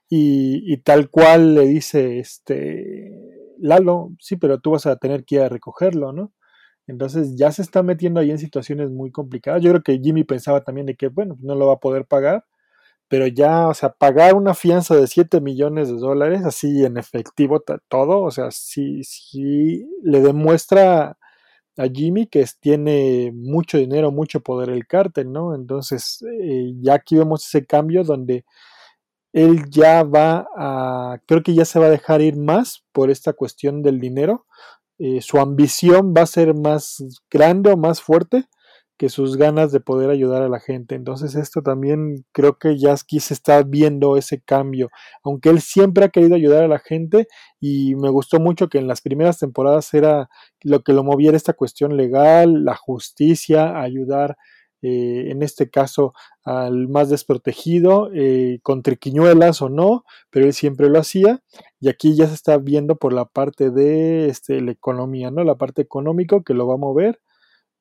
[0.09, 3.11] y, tal cual le dice este
[3.59, 6.33] Lalo, sí, pero tú vas a tener que ir a recogerlo, ¿no?
[6.87, 9.61] Entonces ya se está metiendo ahí en situaciones muy complicadas.
[9.63, 12.45] Yo creo que Jimmy pensaba también de que, bueno, no lo va a poder pagar,
[13.07, 17.63] pero ya, o sea, pagar una fianza de 7 millones de dólares, así en efectivo
[17.89, 21.17] todo, o sea, sí, sí le demuestra
[21.77, 25.55] a Jimmy que tiene mucho dinero, mucho poder el cártel, ¿no?
[25.55, 28.45] Entonces, eh, ya aquí vemos ese cambio donde
[29.35, 33.33] él ya va a, creo que ya se va a dejar ir más por esta
[33.33, 34.45] cuestión del dinero.
[34.97, 38.45] Eh, su ambición va a ser más grande o más fuerte
[38.97, 40.95] que sus ganas de poder ayudar a la gente.
[40.95, 44.89] Entonces esto también creo que ya aquí se está viendo ese cambio,
[45.21, 47.27] aunque él siempre ha querido ayudar a la gente
[47.59, 50.29] y me gustó mucho que en las primeras temporadas era
[50.63, 54.37] lo que lo moviera esta cuestión legal, la justicia, ayudar
[54.81, 60.89] eh, en este caso al más desprotegido, eh, con triquiñuelas o no, pero él siempre
[60.89, 61.41] lo hacía
[61.79, 65.43] y aquí ya se está viendo por la parte de este, la economía, ¿no?
[65.43, 67.19] La parte económica que lo va a mover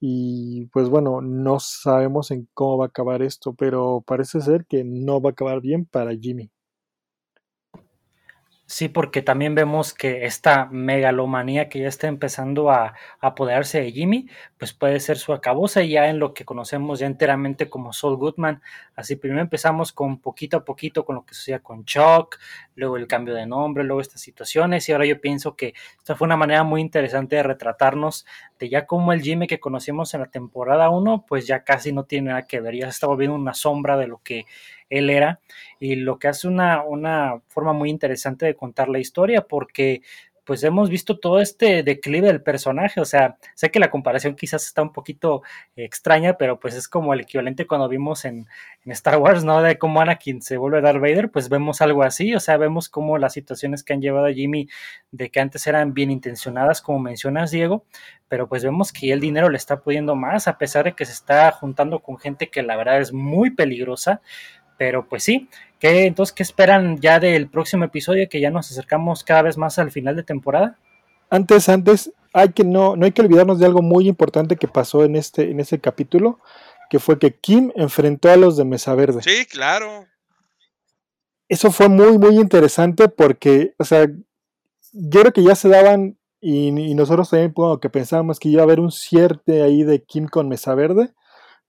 [0.00, 4.85] y pues bueno, no sabemos en cómo va a acabar esto, pero parece ser que
[4.85, 6.50] no va a acabar bien para Jimmy.
[8.66, 14.29] Sí, porque también vemos que esta megalomanía que ya está empezando a, apoderarse de Jimmy,
[14.59, 18.62] pues puede ser su acabose ya en lo que conocemos ya enteramente como Saul Goodman.
[18.96, 22.38] Así primero empezamos con poquito a poquito con lo que sucedía con Chuck,
[22.74, 26.24] luego el cambio de nombre, luego estas situaciones y ahora yo pienso que esta fue
[26.27, 28.24] una manera muy interesante de retratarnos
[28.59, 32.05] de ya como el Jimmy que conocemos en la temporada 1, pues ya casi no
[32.05, 34.46] tiene nada que ver, ya se está volviendo una sombra de lo que
[34.98, 35.40] él era,
[35.80, 40.02] y lo que hace una, una forma muy interesante de contar la historia, porque
[40.44, 44.66] pues hemos visto todo este declive del personaje, o sea, sé que la comparación quizás
[44.66, 45.42] está un poquito
[45.74, 48.46] extraña, pero pues es como el equivalente cuando vimos en,
[48.85, 49.62] en, Star Wars, ¿no?
[49.62, 53.16] De cómo Anakin se vuelve Darth Vader, pues vemos algo así, o sea, vemos como
[53.18, 54.68] las situaciones que han llevado a Jimmy
[55.11, 57.85] de que antes eran bien intencionadas, como mencionas, Diego,
[58.28, 61.12] pero pues vemos que el dinero le está pudiendo más, a pesar de que se
[61.12, 64.20] está juntando con gente que la verdad es muy peligrosa,
[64.76, 69.24] pero pues sí, ¿qué, entonces, ¿qué esperan ya del próximo episodio que ya nos acercamos
[69.24, 70.78] cada vez más al final de temporada?
[71.30, 75.04] Antes, antes, hay que no, no hay que olvidarnos de algo muy importante que pasó
[75.04, 76.40] en este, en ese capítulo,
[76.90, 79.22] que fue que Kim enfrentó a los de Mesa Verde.
[79.22, 80.06] Sí, claro.
[81.48, 84.06] Eso fue muy, muy interesante porque, o sea,
[84.92, 88.62] yo creo que ya se daban, y, y nosotros también como que pensábamos que iba
[88.62, 91.10] a haber un cierre ahí de Kim con Mesa Verde,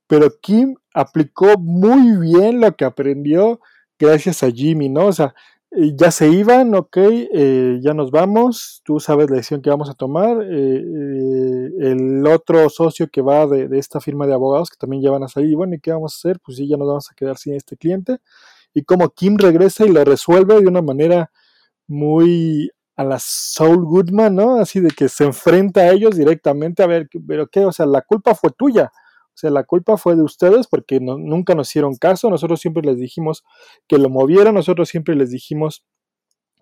[0.08, 3.60] pero Kim aplicó muy bien lo que aprendió
[4.00, 5.08] gracias a Jimmy, ¿no?
[5.08, 5.34] O sea,
[5.72, 9.90] eh, ya se iban, ok, eh, ya nos vamos, tú sabes la decisión que vamos
[9.90, 15.04] a tomar, eh, el otro socio que va de, esta firma de abogados que también
[15.04, 16.40] ya van a salir, bueno, ¿y qué vamos a hacer?
[16.40, 18.20] Pues sí, ya nos vamos a quedar sin este cliente.
[18.74, 21.32] Y como Kim regresa y lo resuelve de una manera
[21.88, 24.56] muy a la Saul Goodman, ¿no?
[24.62, 28.02] Así de que se enfrenta a ellos directamente, a ver, pero qué, o sea, la
[28.02, 28.92] culpa fue tuya
[29.36, 32.30] o sea, la culpa fue de ustedes porque nunca nos hicieron caso.
[32.30, 33.44] Nosotros siempre les dijimos
[33.86, 35.84] que lo movieran, nosotros siempre les dijimos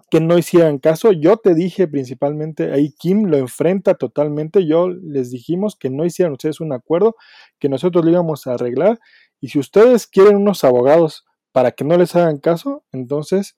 [0.10, 1.12] que no hicieran caso.
[1.12, 4.66] Yo te dije principalmente, ahí Kim lo enfrenta totalmente.
[4.66, 7.16] Yo les dijimos que no hicieran ustedes un acuerdo,
[7.60, 9.00] que nosotros lo íbamos a arreglar.
[9.40, 13.56] Y si ustedes quieren unos abogados para que no les hagan caso, entonces,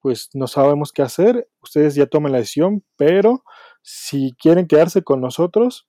[0.00, 1.50] pues no sabemos qué hacer.
[1.62, 3.44] Ustedes ya tomen la decisión, pero
[3.82, 5.86] si quieren quedarse con nosotros,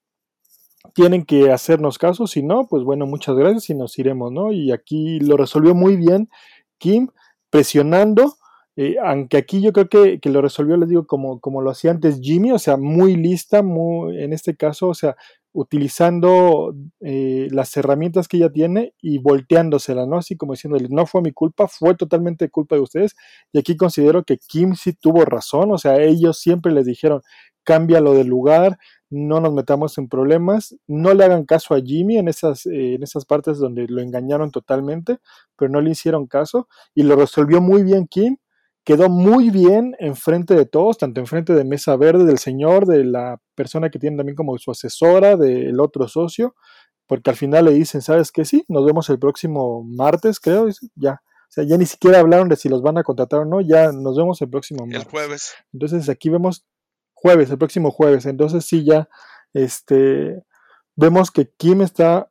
[0.94, 4.52] tienen que hacernos caso, si no, pues bueno, muchas gracias y nos iremos, ¿no?
[4.52, 6.28] Y aquí lo resolvió muy bien
[6.78, 7.08] Kim,
[7.50, 8.34] presionando,
[8.76, 11.90] eh, aunque aquí yo creo que, que, lo resolvió, les digo, como, como lo hacía
[11.90, 15.16] antes Jimmy, o sea, muy lista, muy, en este caso, o sea,
[15.56, 20.18] utilizando eh, las herramientas que ella tiene y volteándosela, ¿no?
[20.18, 23.16] Así como diciéndole, no fue mi culpa, fue totalmente culpa de ustedes.
[23.52, 27.22] Y aquí considero que Kim sí tuvo razón, o sea, ellos siempre les dijeron,
[27.64, 28.78] cámbialo de lugar,
[29.10, 33.02] no nos metamos en problemas, no le hagan caso a Jimmy en esas, eh, en
[33.02, 35.18] esas partes donde lo engañaron totalmente,
[35.56, 38.36] pero no le hicieron caso y lo resolvió muy bien Kim,
[38.84, 43.40] quedó muy bien enfrente de todos, tanto enfrente de Mesa Verde, del señor, de la
[43.54, 46.54] persona que tiene también como su asesora, del otro socio,
[47.06, 48.44] porque al final le dicen, ¿sabes qué?
[48.44, 51.20] Sí, nos vemos el próximo martes, creo, ya.
[51.48, 53.92] O sea, ya ni siquiera hablaron de si los van a contratar o no, ya
[53.92, 55.04] nos vemos el próximo martes.
[55.04, 55.54] El jueves.
[55.72, 56.64] Entonces aquí vemos
[57.16, 58.26] jueves, el próximo jueves.
[58.26, 59.08] Entonces sí ya
[59.52, 60.42] este,
[60.94, 62.30] vemos que Kim está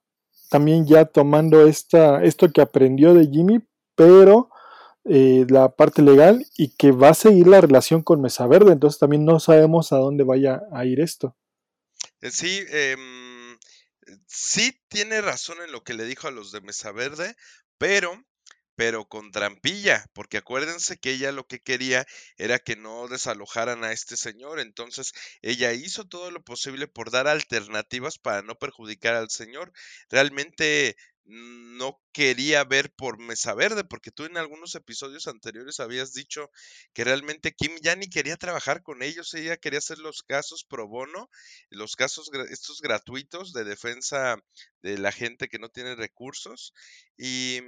[0.49, 3.59] también ya tomando esta, esto que aprendió de Jimmy,
[3.95, 4.49] pero
[5.03, 8.71] eh, la parte legal y que va a seguir la relación con Mesa Verde.
[8.71, 11.35] Entonces también no sabemos a dónde vaya a ir esto.
[12.21, 12.95] Eh, sí, eh,
[14.27, 17.35] sí tiene razón en lo que le dijo a los de Mesa Verde,
[17.77, 18.23] pero
[18.75, 22.05] pero con trampilla, porque acuérdense que ella lo que quería
[22.37, 27.27] era que no desalojaran a este señor, entonces ella hizo todo lo posible por dar
[27.27, 29.71] alternativas para no perjudicar al señor.
[30.09, 36.51] Realmente no quería ver por Mesa Verde, porque tú en algunos episodios anteriores habías dicho
[36.93, 40.87] que realmente Kim ya ni quería trabajar con ellos, ella quería hacer los casos pro
[40.87, 41.29] bono,
[41.69, 44.37] los casos estos gratuitos de defensa
[44.83, 46.73] de la gente que no tiene recursos
[47.17, 47.61] y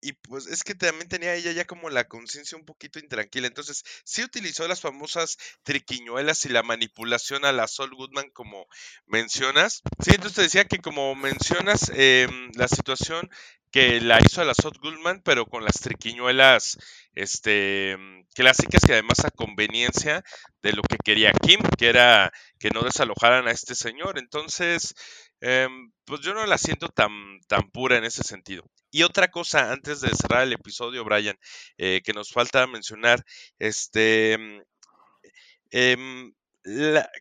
[0.00, 3.46] y pues es que también tenía ella ya como la conciencia un poquito intranquila.
[3.46, 8.66] Entonces, sí utilizó las famosas triquiñuelas y la manipulación a la Sol Goodman, como
[9.06, 9.82] mencionas.
[10.02, 13.28] Sí, entonces te decía que como mencionas em, la situación
[13.70, 16.76] que la hizo a la Sol Goodman, pero con las triquiñuelas
[17.14, 17.96] este,
[18.34, 20.24] clásicas y además a conveniencia
[20.62, 24.18] de lo que quería Kim, que era que no desalojaran a este señor.
[24.18, 24.94] Entonces,
[25.40, 27.12] em, pues yo no la siento tan,
[27.48, 28.64] tan pura en ese sentido.
[28.90, 31.38] Y otra cosa, antes de cerrar el episodio, Brian,
[31.78, 33.24] eh, que nos falta mencionar,
[33.58, 34.34] este,
[35.70, 36.32] em,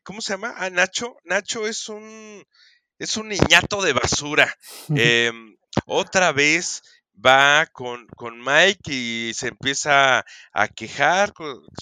[0.03, 0.53] ¿cómo se llama?
[0.57, 1.17] Ah, Nacho.
[1.23, 2.43] Nacho es un,
[2.97, 4.53] es un niñato de basura.
[5.29, 5.55] Em,
[5.85, 6.81] otra vez
[7.25, 11.33] va con, con, Mike y se empieza a quejar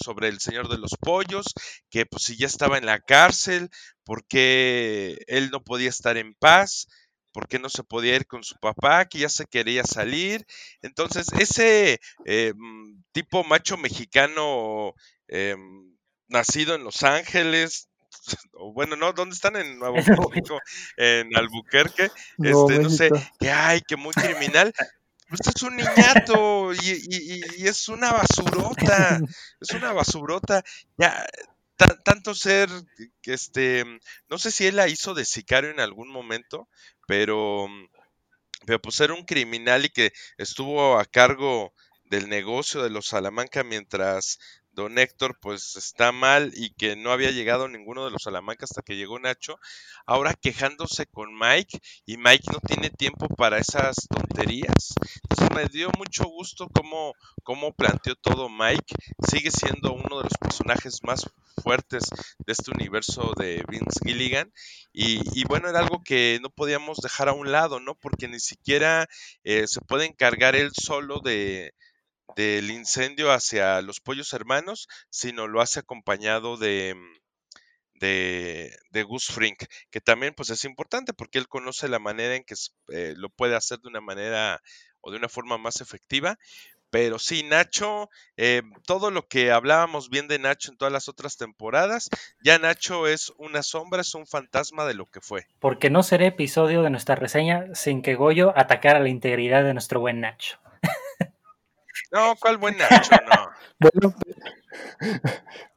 [0.02, 1.46] sobre el señor de los pollos,
[1.90, 3.70] que pues si ya estaba en la cárcel,
[4.04, 6.86] porque él no podía estar en paz
[7.32, 10.44] porque no se podía ir con su papá, que ya se quería salir.
[10.82, 14.92] Entonces, ese eh, mm, tipo macho mexicano
[15.28, 15.54] eh,
[16.26, 17.88] nacido en Los Ángeles,
[18.52, 19.56] o bueno, no, ¿dónde están?
[19.56, 19.96] En Nuevo
[20.30, 20.58] México,
[20.96, 24.72] en Albuquerque, este, no sé, que ay, que muy criminal.
[25.28, 29.20] Pues es un niñato y, y, es una basurota,
[29.60, 30.64] es una basurota.
[30.96, 31.26] Ya,
[32.04, 32.68] tanto ser
[33.22, 33.84] que este,
[34.28, 36.68] no sé si él la hizo de sicario en algún momento,
[37.06, 37.68] pero,
[38.66, 41.72] pero pues era un criminal y que estuvo a cargo
[42.04, 44.38] del negocio de los Salamanca mientras
[44.78, 48.82] don Héctor pues está mal y que no había llegado ninguno de los Salamanca hasta
[48.82, 49.58] que llegó Nacho,
[50.06, 54.94] ahora quejándose con Mike y Mike no tiene tiempo para esas tonterías.
[55.24, 58.94] Entonces me dio mucho gusto cómo, cómo planteó todo Mike,
[59.28, 61.28] sigue siendo uno de los personajes más
[61.60, 62.04] fuertes
[62.46, 64.52] de este universo de Vince Gilligan
[64.92, 67.96] y, y bueno, era algo que no podíamos dejar a un lado, ¿no?
[67.96, 69.08] Porque ni siquiera
[69.42, 71.74] eh, se puede encargar él solo de
[72.36, 77.18] del incendio hacia los pollos hermanos, sino lo hace acompañado de, mm,
[77.98, 82.44] de, de Gus Frink, que también pues es importante porque él conoce la manera en
[82.44, 82.54] que
[82.88, 84.62] eh, lo puede hacer de una manera
[85.00, 86.38] o de una forma más efectiva.
[86.90, 91.36] Pero sí, Nacho, eh, todo lo que hablábamos bien de Nacho en todas las otras
[91.36, 92.08] temporadas,
[92.42, 95.46] ya Nacho es una sombra, es un fantasma de lo que fue.
[95.58, 100.00] Porque no será episodio de nuestra reseña sin que Goyo atacara la integridad de nuestro
[100.00, 100.58] buen Nacho.
[102.10, 103.10] No, ¿cuál buen Nacho?
[103.80, 104.14] No.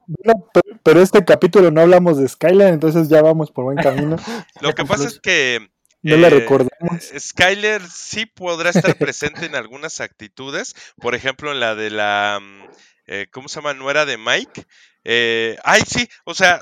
[0.07, 0.49] Bueno,
[0.83, 4.17] pero, este capítulo no hablamos de Skyler, entonces ya vamos por buen camino.
[4.59, 5.69] Lo que pasa es que
[6.01, 7.13] no la eh, recordamos.
[7.17, 12.63] Skyler sí podrá estar presente en algunas actitudes, por ejemplo en la de la, mm,
[13.07, 13.73] eh, ¿cómo se llama?
[13.73, 14.65] Nuera de Mike.
[15.05, 16.59] Eh, ay, sí, o sea,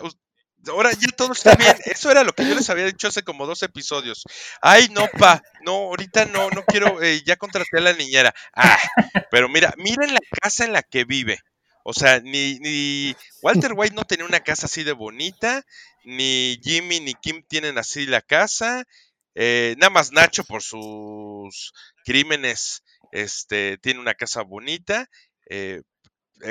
[0.68, 1.76] Ahora ya todo está bien.
[1.86, 4.24] Eso era lo que yo les había dicho hace como dos episodios.
[4.62, 8.34] Ay, no, pa, no, ahorita no, no quiero, eh, ya contraté a la niñera.
[8.54, 8.78] Ah,
[9.32, 11.40] pero mira, miren la casa en la que vive.
[11.84, 15.64] O sea, ni, Walter White no tenía una casa así de bonita,
[16.04, 18.84] ni Jimmy ni Kim tienen así la casa.
[19.36, 25.10] Eh, nada más Nacho por sus crímenes, este, tiene una casa bonita.
[25.50, 25.82] Eh,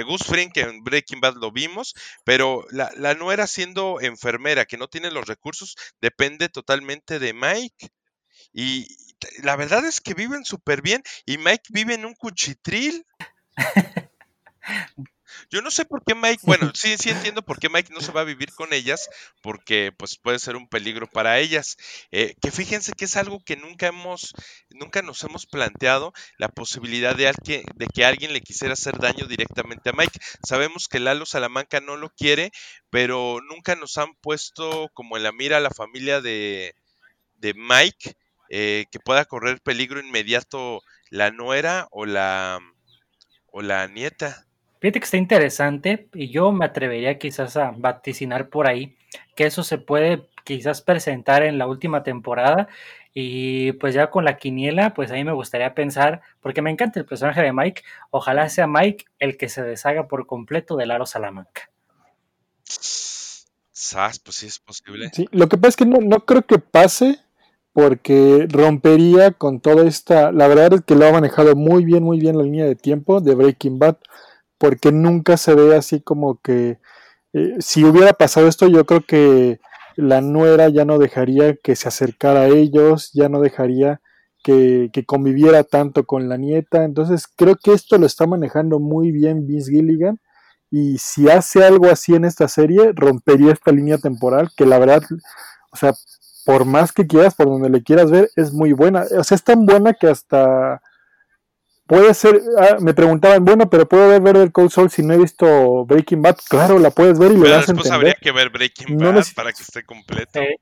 [0.07, 4.77] Gus Fring, que en Breaking Bad lo vimos, pero la, la nuera siendo enfermera, que
[4.77, 7.90] no tiene los recursos, depende totalmente de Mike.
[8.53, 8.87] Y
[9.42, 13.05] la verdad es que viven súper bien y Mike vive en un cuchitril.
[15.51, 18.12] Yo no sé por qué Mike, bueno, sí, sí entiendo por qué Mike no se
[18.12, 19.09] va a vivir con ellas,
[19.43, 21.77] porque pues puede ser un peligro para ellas.
[22.11, 24.35] Eh, que fíjense que es algo que nunca hemos,
[24.71, 29.27] nunca nos hemos planteado, la posibilidad de, alguien, de que alguien le quisiera hacer daño
[29.27, 30.19] directamente a Mike.
[30.47, 32.51] Sabemos que Lalo Salamanca no lo quiere,
[32.91, 36.75] pero nunca nos han puesto como en la mira a la familia de,
[37.37, 38.17] de Mike,
[38.51, 42.61] eh, que pueda correr peligro inmediato la nuera o la,
[43.47, 44.48] o la nieta.
[44.81, 48.97] Fíjate que está interesante y yo me atrevería quizás a vaticinar por ahí
[49.35, 52.69] que eso se puede quizás presentar en la última temporada
[53.12, 57.01] y pues ya con la quiniela pues a mí me gustaría pensar, porque me encanta
[57.01, 61.07] el personaje de Mike, ojalá sea Mike el que se deshaga por completo del aro
[61.07, 61.71] Salamanca.
[63.73, 65.11] Sas, pues sí es posible.
[65.12, 67.19] Sí, lo que pasa es que no, no creo que pase
[67.73, 72.19] porque rompería con toda esta, la verdad es que lo ha manejado muy bien, muy
[72.19, 73.96] bien la línea de tiempo de Breaking Bad
[74.59, 76.79] porque nunca se ve así como que
[77.33, 79.61] eh, si hubiera pasado esto yo creo que
[79.96, 84.00] la nuera ya no dejaría que se acercara a ellos, ya no dejaría
[84.42, 89.46] que, conviviera tanto con la nieta, entonces creo que esto lo está manejando muy bien
[89.46, 90.21] Vince Gilligan
[90.71, 95.02] y si hace algo así en esta serie rompería esta línea temporal que la verdad,
[95.73, 95.94] o sea,
[96.46, 99.44] por más que quieras, por donde le quieras ver, es muy buena, o sea, es
[99.44, 100.81] tan buena que hasta
[101.89, 105.19] puede ser, ah, me preguntaban, bueno, pero puedo ver Better Call Saul si no he
[105.19, 106.37] visto Breaking Bad.
[106.49, 107.95] Claro, la puedes ver y Pero le vas a después entender.
[107.95, 110.39] habría que ver Breaking No Bad para que esté completo.
[110.41, 110.57] Eh,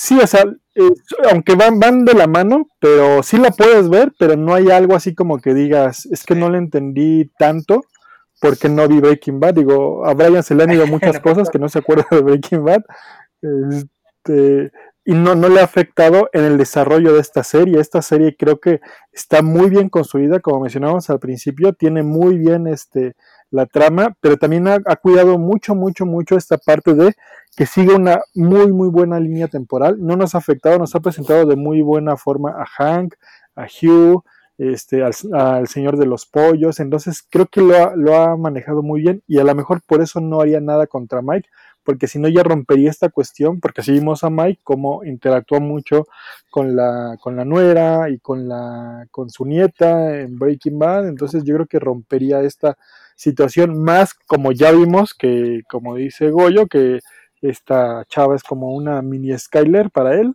[0.00, 0.44] Sí, o sea,
[0.76, 0.90] eh,
[1.28, 4.94] aunque van, van de la mano, pero sí la puedes ver, pero no hay algo
[4.94, 6.40] así como que digas, es que Sí.
[6.40, 7.82] no le entendí tanto
[8.40, 9.54] porque no vi Breaking Bad.
[9.54, 10.86] Digo, a Brian se le han ido
[11.16, 12.82] muchas cosas que no se acuerda de Breaking Bad.
[13.42, 14.70] Este,
[15.08, 17.80] y no, no le ha afectado en el desarrollo de esta serie.
[17.80, 22.66] Esta serie creo que está muy bien construida, como mencionábamos al principio, tiene muy bien
[22.66, 23.16] este,
[23.50, 27.14] la trama, pero también ha, cuidado mucho, mucho, mucho esta parte de
[27.56, 29.96] que sigue una muy, muy buena línea temporal.
[29.98, 33.14] No nos ha afectado, nos ha presentado de muy buena forma a Hank,
[33.56, 34.22] a Hugh,
[34.58, 36.80] este, al, al Señor de los Pollos.
[36.80, 40.02] Entonces creo que lo ha, lo ha manejado muy bien y a lo mejor por
[40.02, 41.48] eso no haría nada contra Mike,
[41.88, 46.06] porque si no ya rompería esta cuestión, porque así vimos a Mike como interactuó mucho
[46.50, 51.08] con la, con la nuera y con, la, con su nieta en Breaking Bad.
[51.08, 52.76] Entonces yo creo que rompería esta
[53.16, 57.00] situación más como ya vimos que, como dice Goyo, que
[57.40, 60.34] esta chava es como una mini Skyler para él.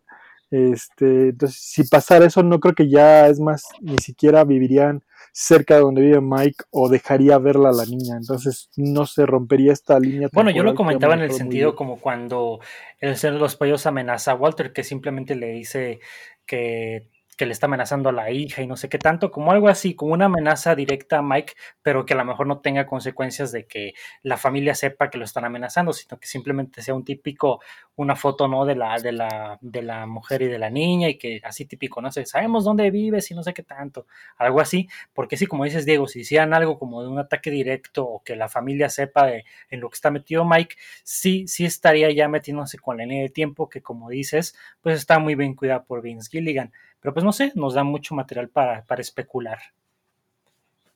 [0.54, 5.74] Este, entonces, si pasara eso, no creo que ya es más, ni siquiera vivirían cerca
[5.74, 8.18] de donde vive Mike o dejaría verla a la niña.
[8.18, 10.30] Entonces, no se rompería esta línea.
[10.32, 12.60] Bueno, yo lo comentaba en el sentido como cuando
[13.00, 16.02] el Señor de los Pollos amenaza a Walter, que simplemente le dice
[16.46, 19.68] que, que le está amenazando a la hija y no sé qué tanto, como algo
[19.68, 23.52] así, como una amenaza directa a Mike, pero que a lo mejor no tenga consecuencias
[23.52, 27.62] de que la familia sepa que lo están amenazando, sino que simplemente sea un típico,
[27.96, 28.66] una foto, ¿no?
[28.66, 32.02] De la, de la, de la mujer y de la niña y que así típico,
[32.02, 34.08] no sé, sabemos dónde vives y no sé qué tanto,
[34.38, 38.06] algo así, porque sí, como dices Diego, si hicieran algo como de un ataque directo
[38.06, 42.12] o que la familia sepa de, en lo que está metido Mike, sí, sí estaría
[42.12, 45.84] ya metiéndose con la línea de tiempo que como dices, pues está muy bien cuidada
[45.84, 46.72] por Vince Gilligan.
[47.04, 49.60] Pero pues no sé, nos da mucho material para, para especular.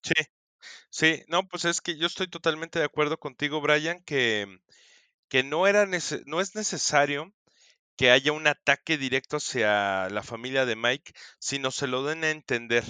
[0.01, 0.13] Sí,
[0.89, 4.47] sí, no, pues es que yo estoy totalmente de acuerdo contigo, Brian, que,
[5.29, 5.85] que no era
[6.25, 7.33] no es necesario
[7.97, 12.29] que haya un ataque directo hacia la familia de Mike, sino se lo den a
[12.29, 12.83] entender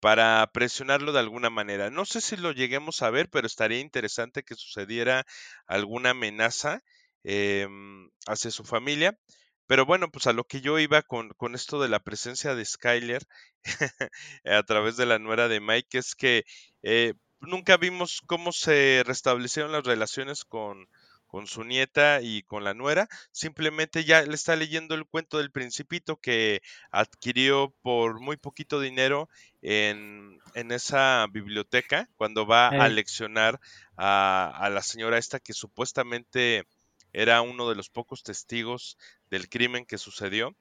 [0.00, 1.90] para presionarlo de alguna manera.
[1.90, 5.24] No sé si lo lleguemos a ver, pero estaría interesante que sucediera
[5.66, 6.82] alguna amenaza
[7.22, 9.18] em, hacia su familia.
[9.66, 12.64] Pero bueno, pues a lo que yo iba con, con esto de la presencia de
[12.64, 13.26] Skyler
[14.44, 16.44] a través de la nuera de Mike es que
[16.82, 20.88] eh, nunca vimos cómo se restablecieron las relaciones con,
[21.26, 23.08] con su nieta y con la nuera.
[23.32, 29.28] Simplemente ya le está leyendo el cuento del principito que adquirió por muy poquito dinero
[29.62, 33.60] en, en esa biblioteca cuando va a leccionar
[33.96, 36.64] a, a la señora esta que supuestamente
[37.12, 38.98] era uno de los pocos testigos
[39.30, 40.56] del crimen que sucedió.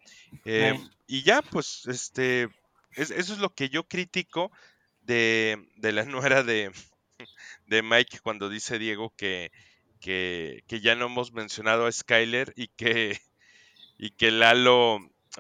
[0.46, 0.90] Eh, Ey.
[1.08, 2.50] y ya, pues, este,
[2.96, 4.52] es- eso es lo que yo critico
[5.02, 6.72] de, de la nuera de,
[7.68, 9.52] de Mike cuando dice Diego que,
[10.00, 13.20] que, que ya no hemos mencionado a Skyler y que,
[13.98, 15.00] y que Lalo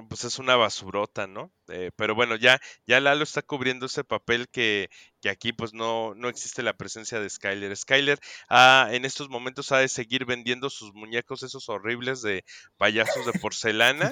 [0.10, 1.52] pues es una basurota, ¿no?
[1.70, 4.90] Eh, pero bueno, ya, ya Lalo está cubriendo ese papel que,
[5.22, 7.76] que aquí pues no, no existe la presencia de Skyler.
[7.76, 8.20] Skyler
[8.50, 12.44] ah, en estos momentos ha de seguir vendiendo sus muñecos esos horribles de
[12.78, 14.12] payasos de porcelana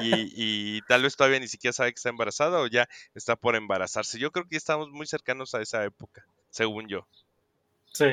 [0.00, 3.56] y, y tal vez todavía ni siquiera sabe que está embarazada o ya está por
[3.56, 4.18] embarazarse.
[4.18, 7.06] Yo creo que ya estamos muy cercanos a esa época, según yo.
[7.92, 8.06] Sí.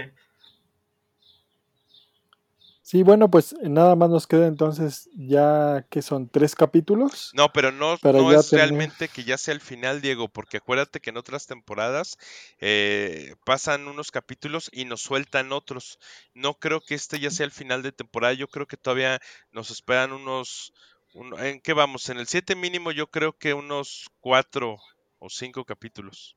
[2.92, 7.32] Sí, bueno, pues nada más nos queda entonces ya que son tres capítulos.
[7.34, 11.12] No, pero no, es tener- realmente que ya sea el final, Diego, porque acuérdate que
[11.12, 12.18] en otras temporadas
[12.60, 16.00] eh, pasan unos capítulos y nos sueltan otros.
[16.34, 19.22] No creo que este ya sea el final de temporada, yo creo que todavía
[19.54, 20.74] nos esperan unos...
[21.14, 22.10] un- ¿En qué vamos?
[22.10, 24.76] En el 7 mínimo yo creo que unos 4
[25.20, 26.36] o 5 capítulos.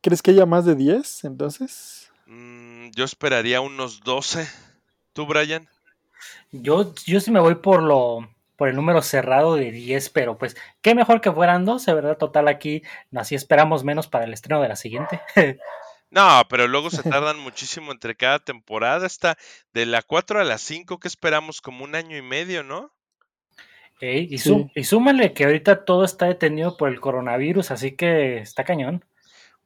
[0.00, 2.12] ¿Crees que haya más de 10 entonces?
[2.26, 4.46] Mm, yo esperaría unos 12.
[5.12, 5.68] ¿Tú, Brian?
[6.52, 10.56] Yo, yo sí me voy por lo por el número cerrado de 10, pero pues
[10.82, 12.18] qué mejor que fueran 12, ¿verdad?
[12.18, 12.82] Total aquí,
[13.14, 15.20] así esperamos menos para el estreno de la siguiente.
[16.10, 19.06] No, pero luego se tardan muchísimo entre cada temporada.
[19.06, 19.36] Está
[19.74, 22.90] de la 4 a la 5, que esperamos como un año y medio, ¿no?
[24.00, 24.48] Ey, y, Sí.
[24.48, 29.04] sú- y súmale que ahorita todo está detenido por el coronavirus, así que está cañón.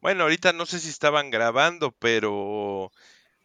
[0.01, 2.91] Bueno, ahorita no sé si estaban grabando, pero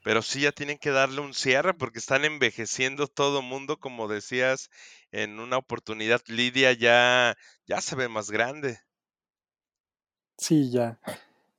[0.08, 4.70] pero sí ya tienen que darle un cierre porque están envejeciendo todo mundo, como decías
[5.12, 7.36] en una oportunidad, Lidia ya
[7.66, 8.80] ya se ve más grande.
[10.38, 10.98] Sí, ya.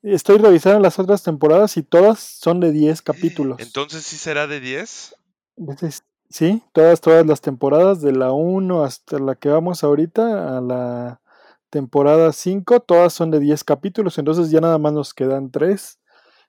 [0.02, 3.60] Estoy revisando las otras temporadas y todas son de 10 capítulos.
[3.60, 5.14] Entonces sí será de 10.
[5.58, 10.62] Entonces, sí, todas, todas las temporadas, de la 1 hasta la que vamos ahorita, a
[10.62, 11.20] la
[11.68, 15.98] temporada 5, todas son de 10 capítulos, entonces ya nada más nos quedan 3.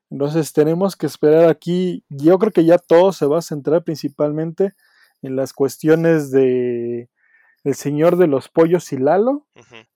[0.10, 4.74] Entonces tenemos que esperar aquí, yo creo que ya todo se va a centrar principalmente
[5.22, 7.10] en las cuestiones de
[7.64, 9.46] el señor de los pollos y Lalo.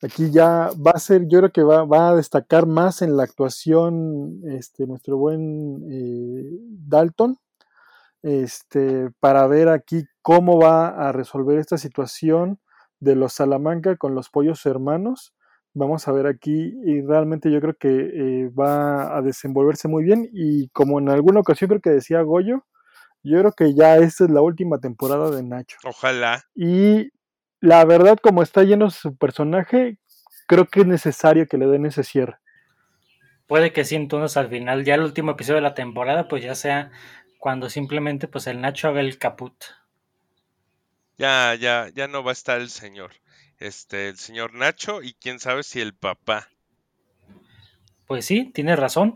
[0.01, 3.23] Aquí ya va a ser, yo creo que va, va, a destacar más en la
[3.23, 6.43] actuación este, nuestro buen eh,
[6.87, 7.37] Dalton,
[8.21, 12.59] este, para ver aquí cómo va a resolver esta situación
[12.99, 15.33] de los Salamanca con los pollos hermanos.
[15.73, 20.29] Vamos a ver aquí y realmente yo creo que eh, va a desenvolverse muy bien
[20.31, 22.63] y como en alguna ocasión creo que decía Goyo,
[23.23, 25.77] yo creo que ya esta es la última temporada de Nacho.
[25.83, 26.43] Ojalá.
[26.55, 27.09] Y
[27.59, 29.97] la verdad, como está lleno su personaje,
[30.47, 32.37] creo que es necesario que le den ese cierre.
[33.47, 36.55] Puede que sí, entonces al final, ya el último episodio de la temporada, pues ya
[36.55, 36.91] sea
[37.39, 39.55] cuando simplemente pues el Nacho haga el caput.
[41.17, 43.11] Ya, ya, ya no va a estar el señor.
[43.63, 46.49] Este, el señor Nacho y quién sabe si el papá.
[48.07, 49.15] Pues sí, tiene razón.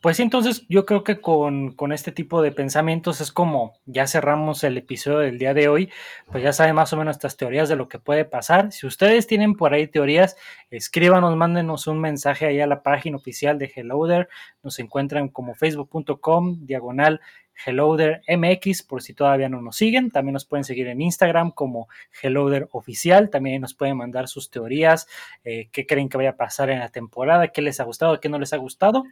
[0.00, 4.78] Pues entonces yo creo que con, este tipo de pensamientos es como ya cerramos el
[4.78, 5.90] episodio del día de hoy,
[6.30, 8.70] pues ya saben más o menos estas teorías de lo que puede pasar.
[8.70, 10.36] Si ustedes tienen por ahí teorías,
[10.70, 14.28] escríbanos, mándenos un mensaje ahí a la página oficial de Hello There.
[14.68, 17.22] Nos encuentran como facebook.com diagonal
[17.64, 20.10] Helloder MX, por si todavía no nos siguen.
[20.10, 21.88] También nos pueden seguir en Instagram como
[22.22, 23.30] Helloder Oficial.
[23.30, 25.08] También nos pueden mandar sus teorías,
[25.42, 28.28] eh, qué creen que vaya a pasar en la temporada, qué les ha gustado, qué
[28.28, 29.04] no les ha gustado.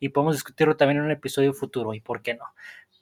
[0.00, 2.44] Y podemos discutirlo también en un episodio futuro y por qué no.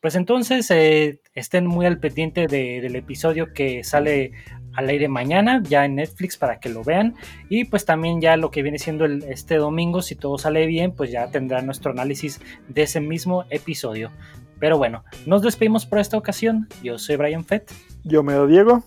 [0.02, 4.32] Pues entonces eh, estén muy al pendiente del episodio que sale
[4.74, 7.14] al aire mañana, ya en Netflix para que lo vean.
[7.48, 11.12] Y pues también ya lo que viene siendo este domingo, si todo sale bien, pues
[11.12, 14.10] ya tendrá nuestro análisis de ese mismo episodio.
[14.58, 16.68] Pero bueno, nos despedimos por esta ocasión.
[16.82, 17.72] Yo soy Brian Fett.
[18.02, 18.82] Yo me lo Diego.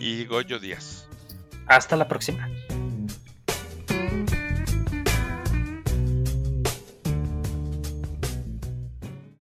[0.00, 1.10] Y Goyo Díaz.
[1.66, 2.48] Hasta la próxima.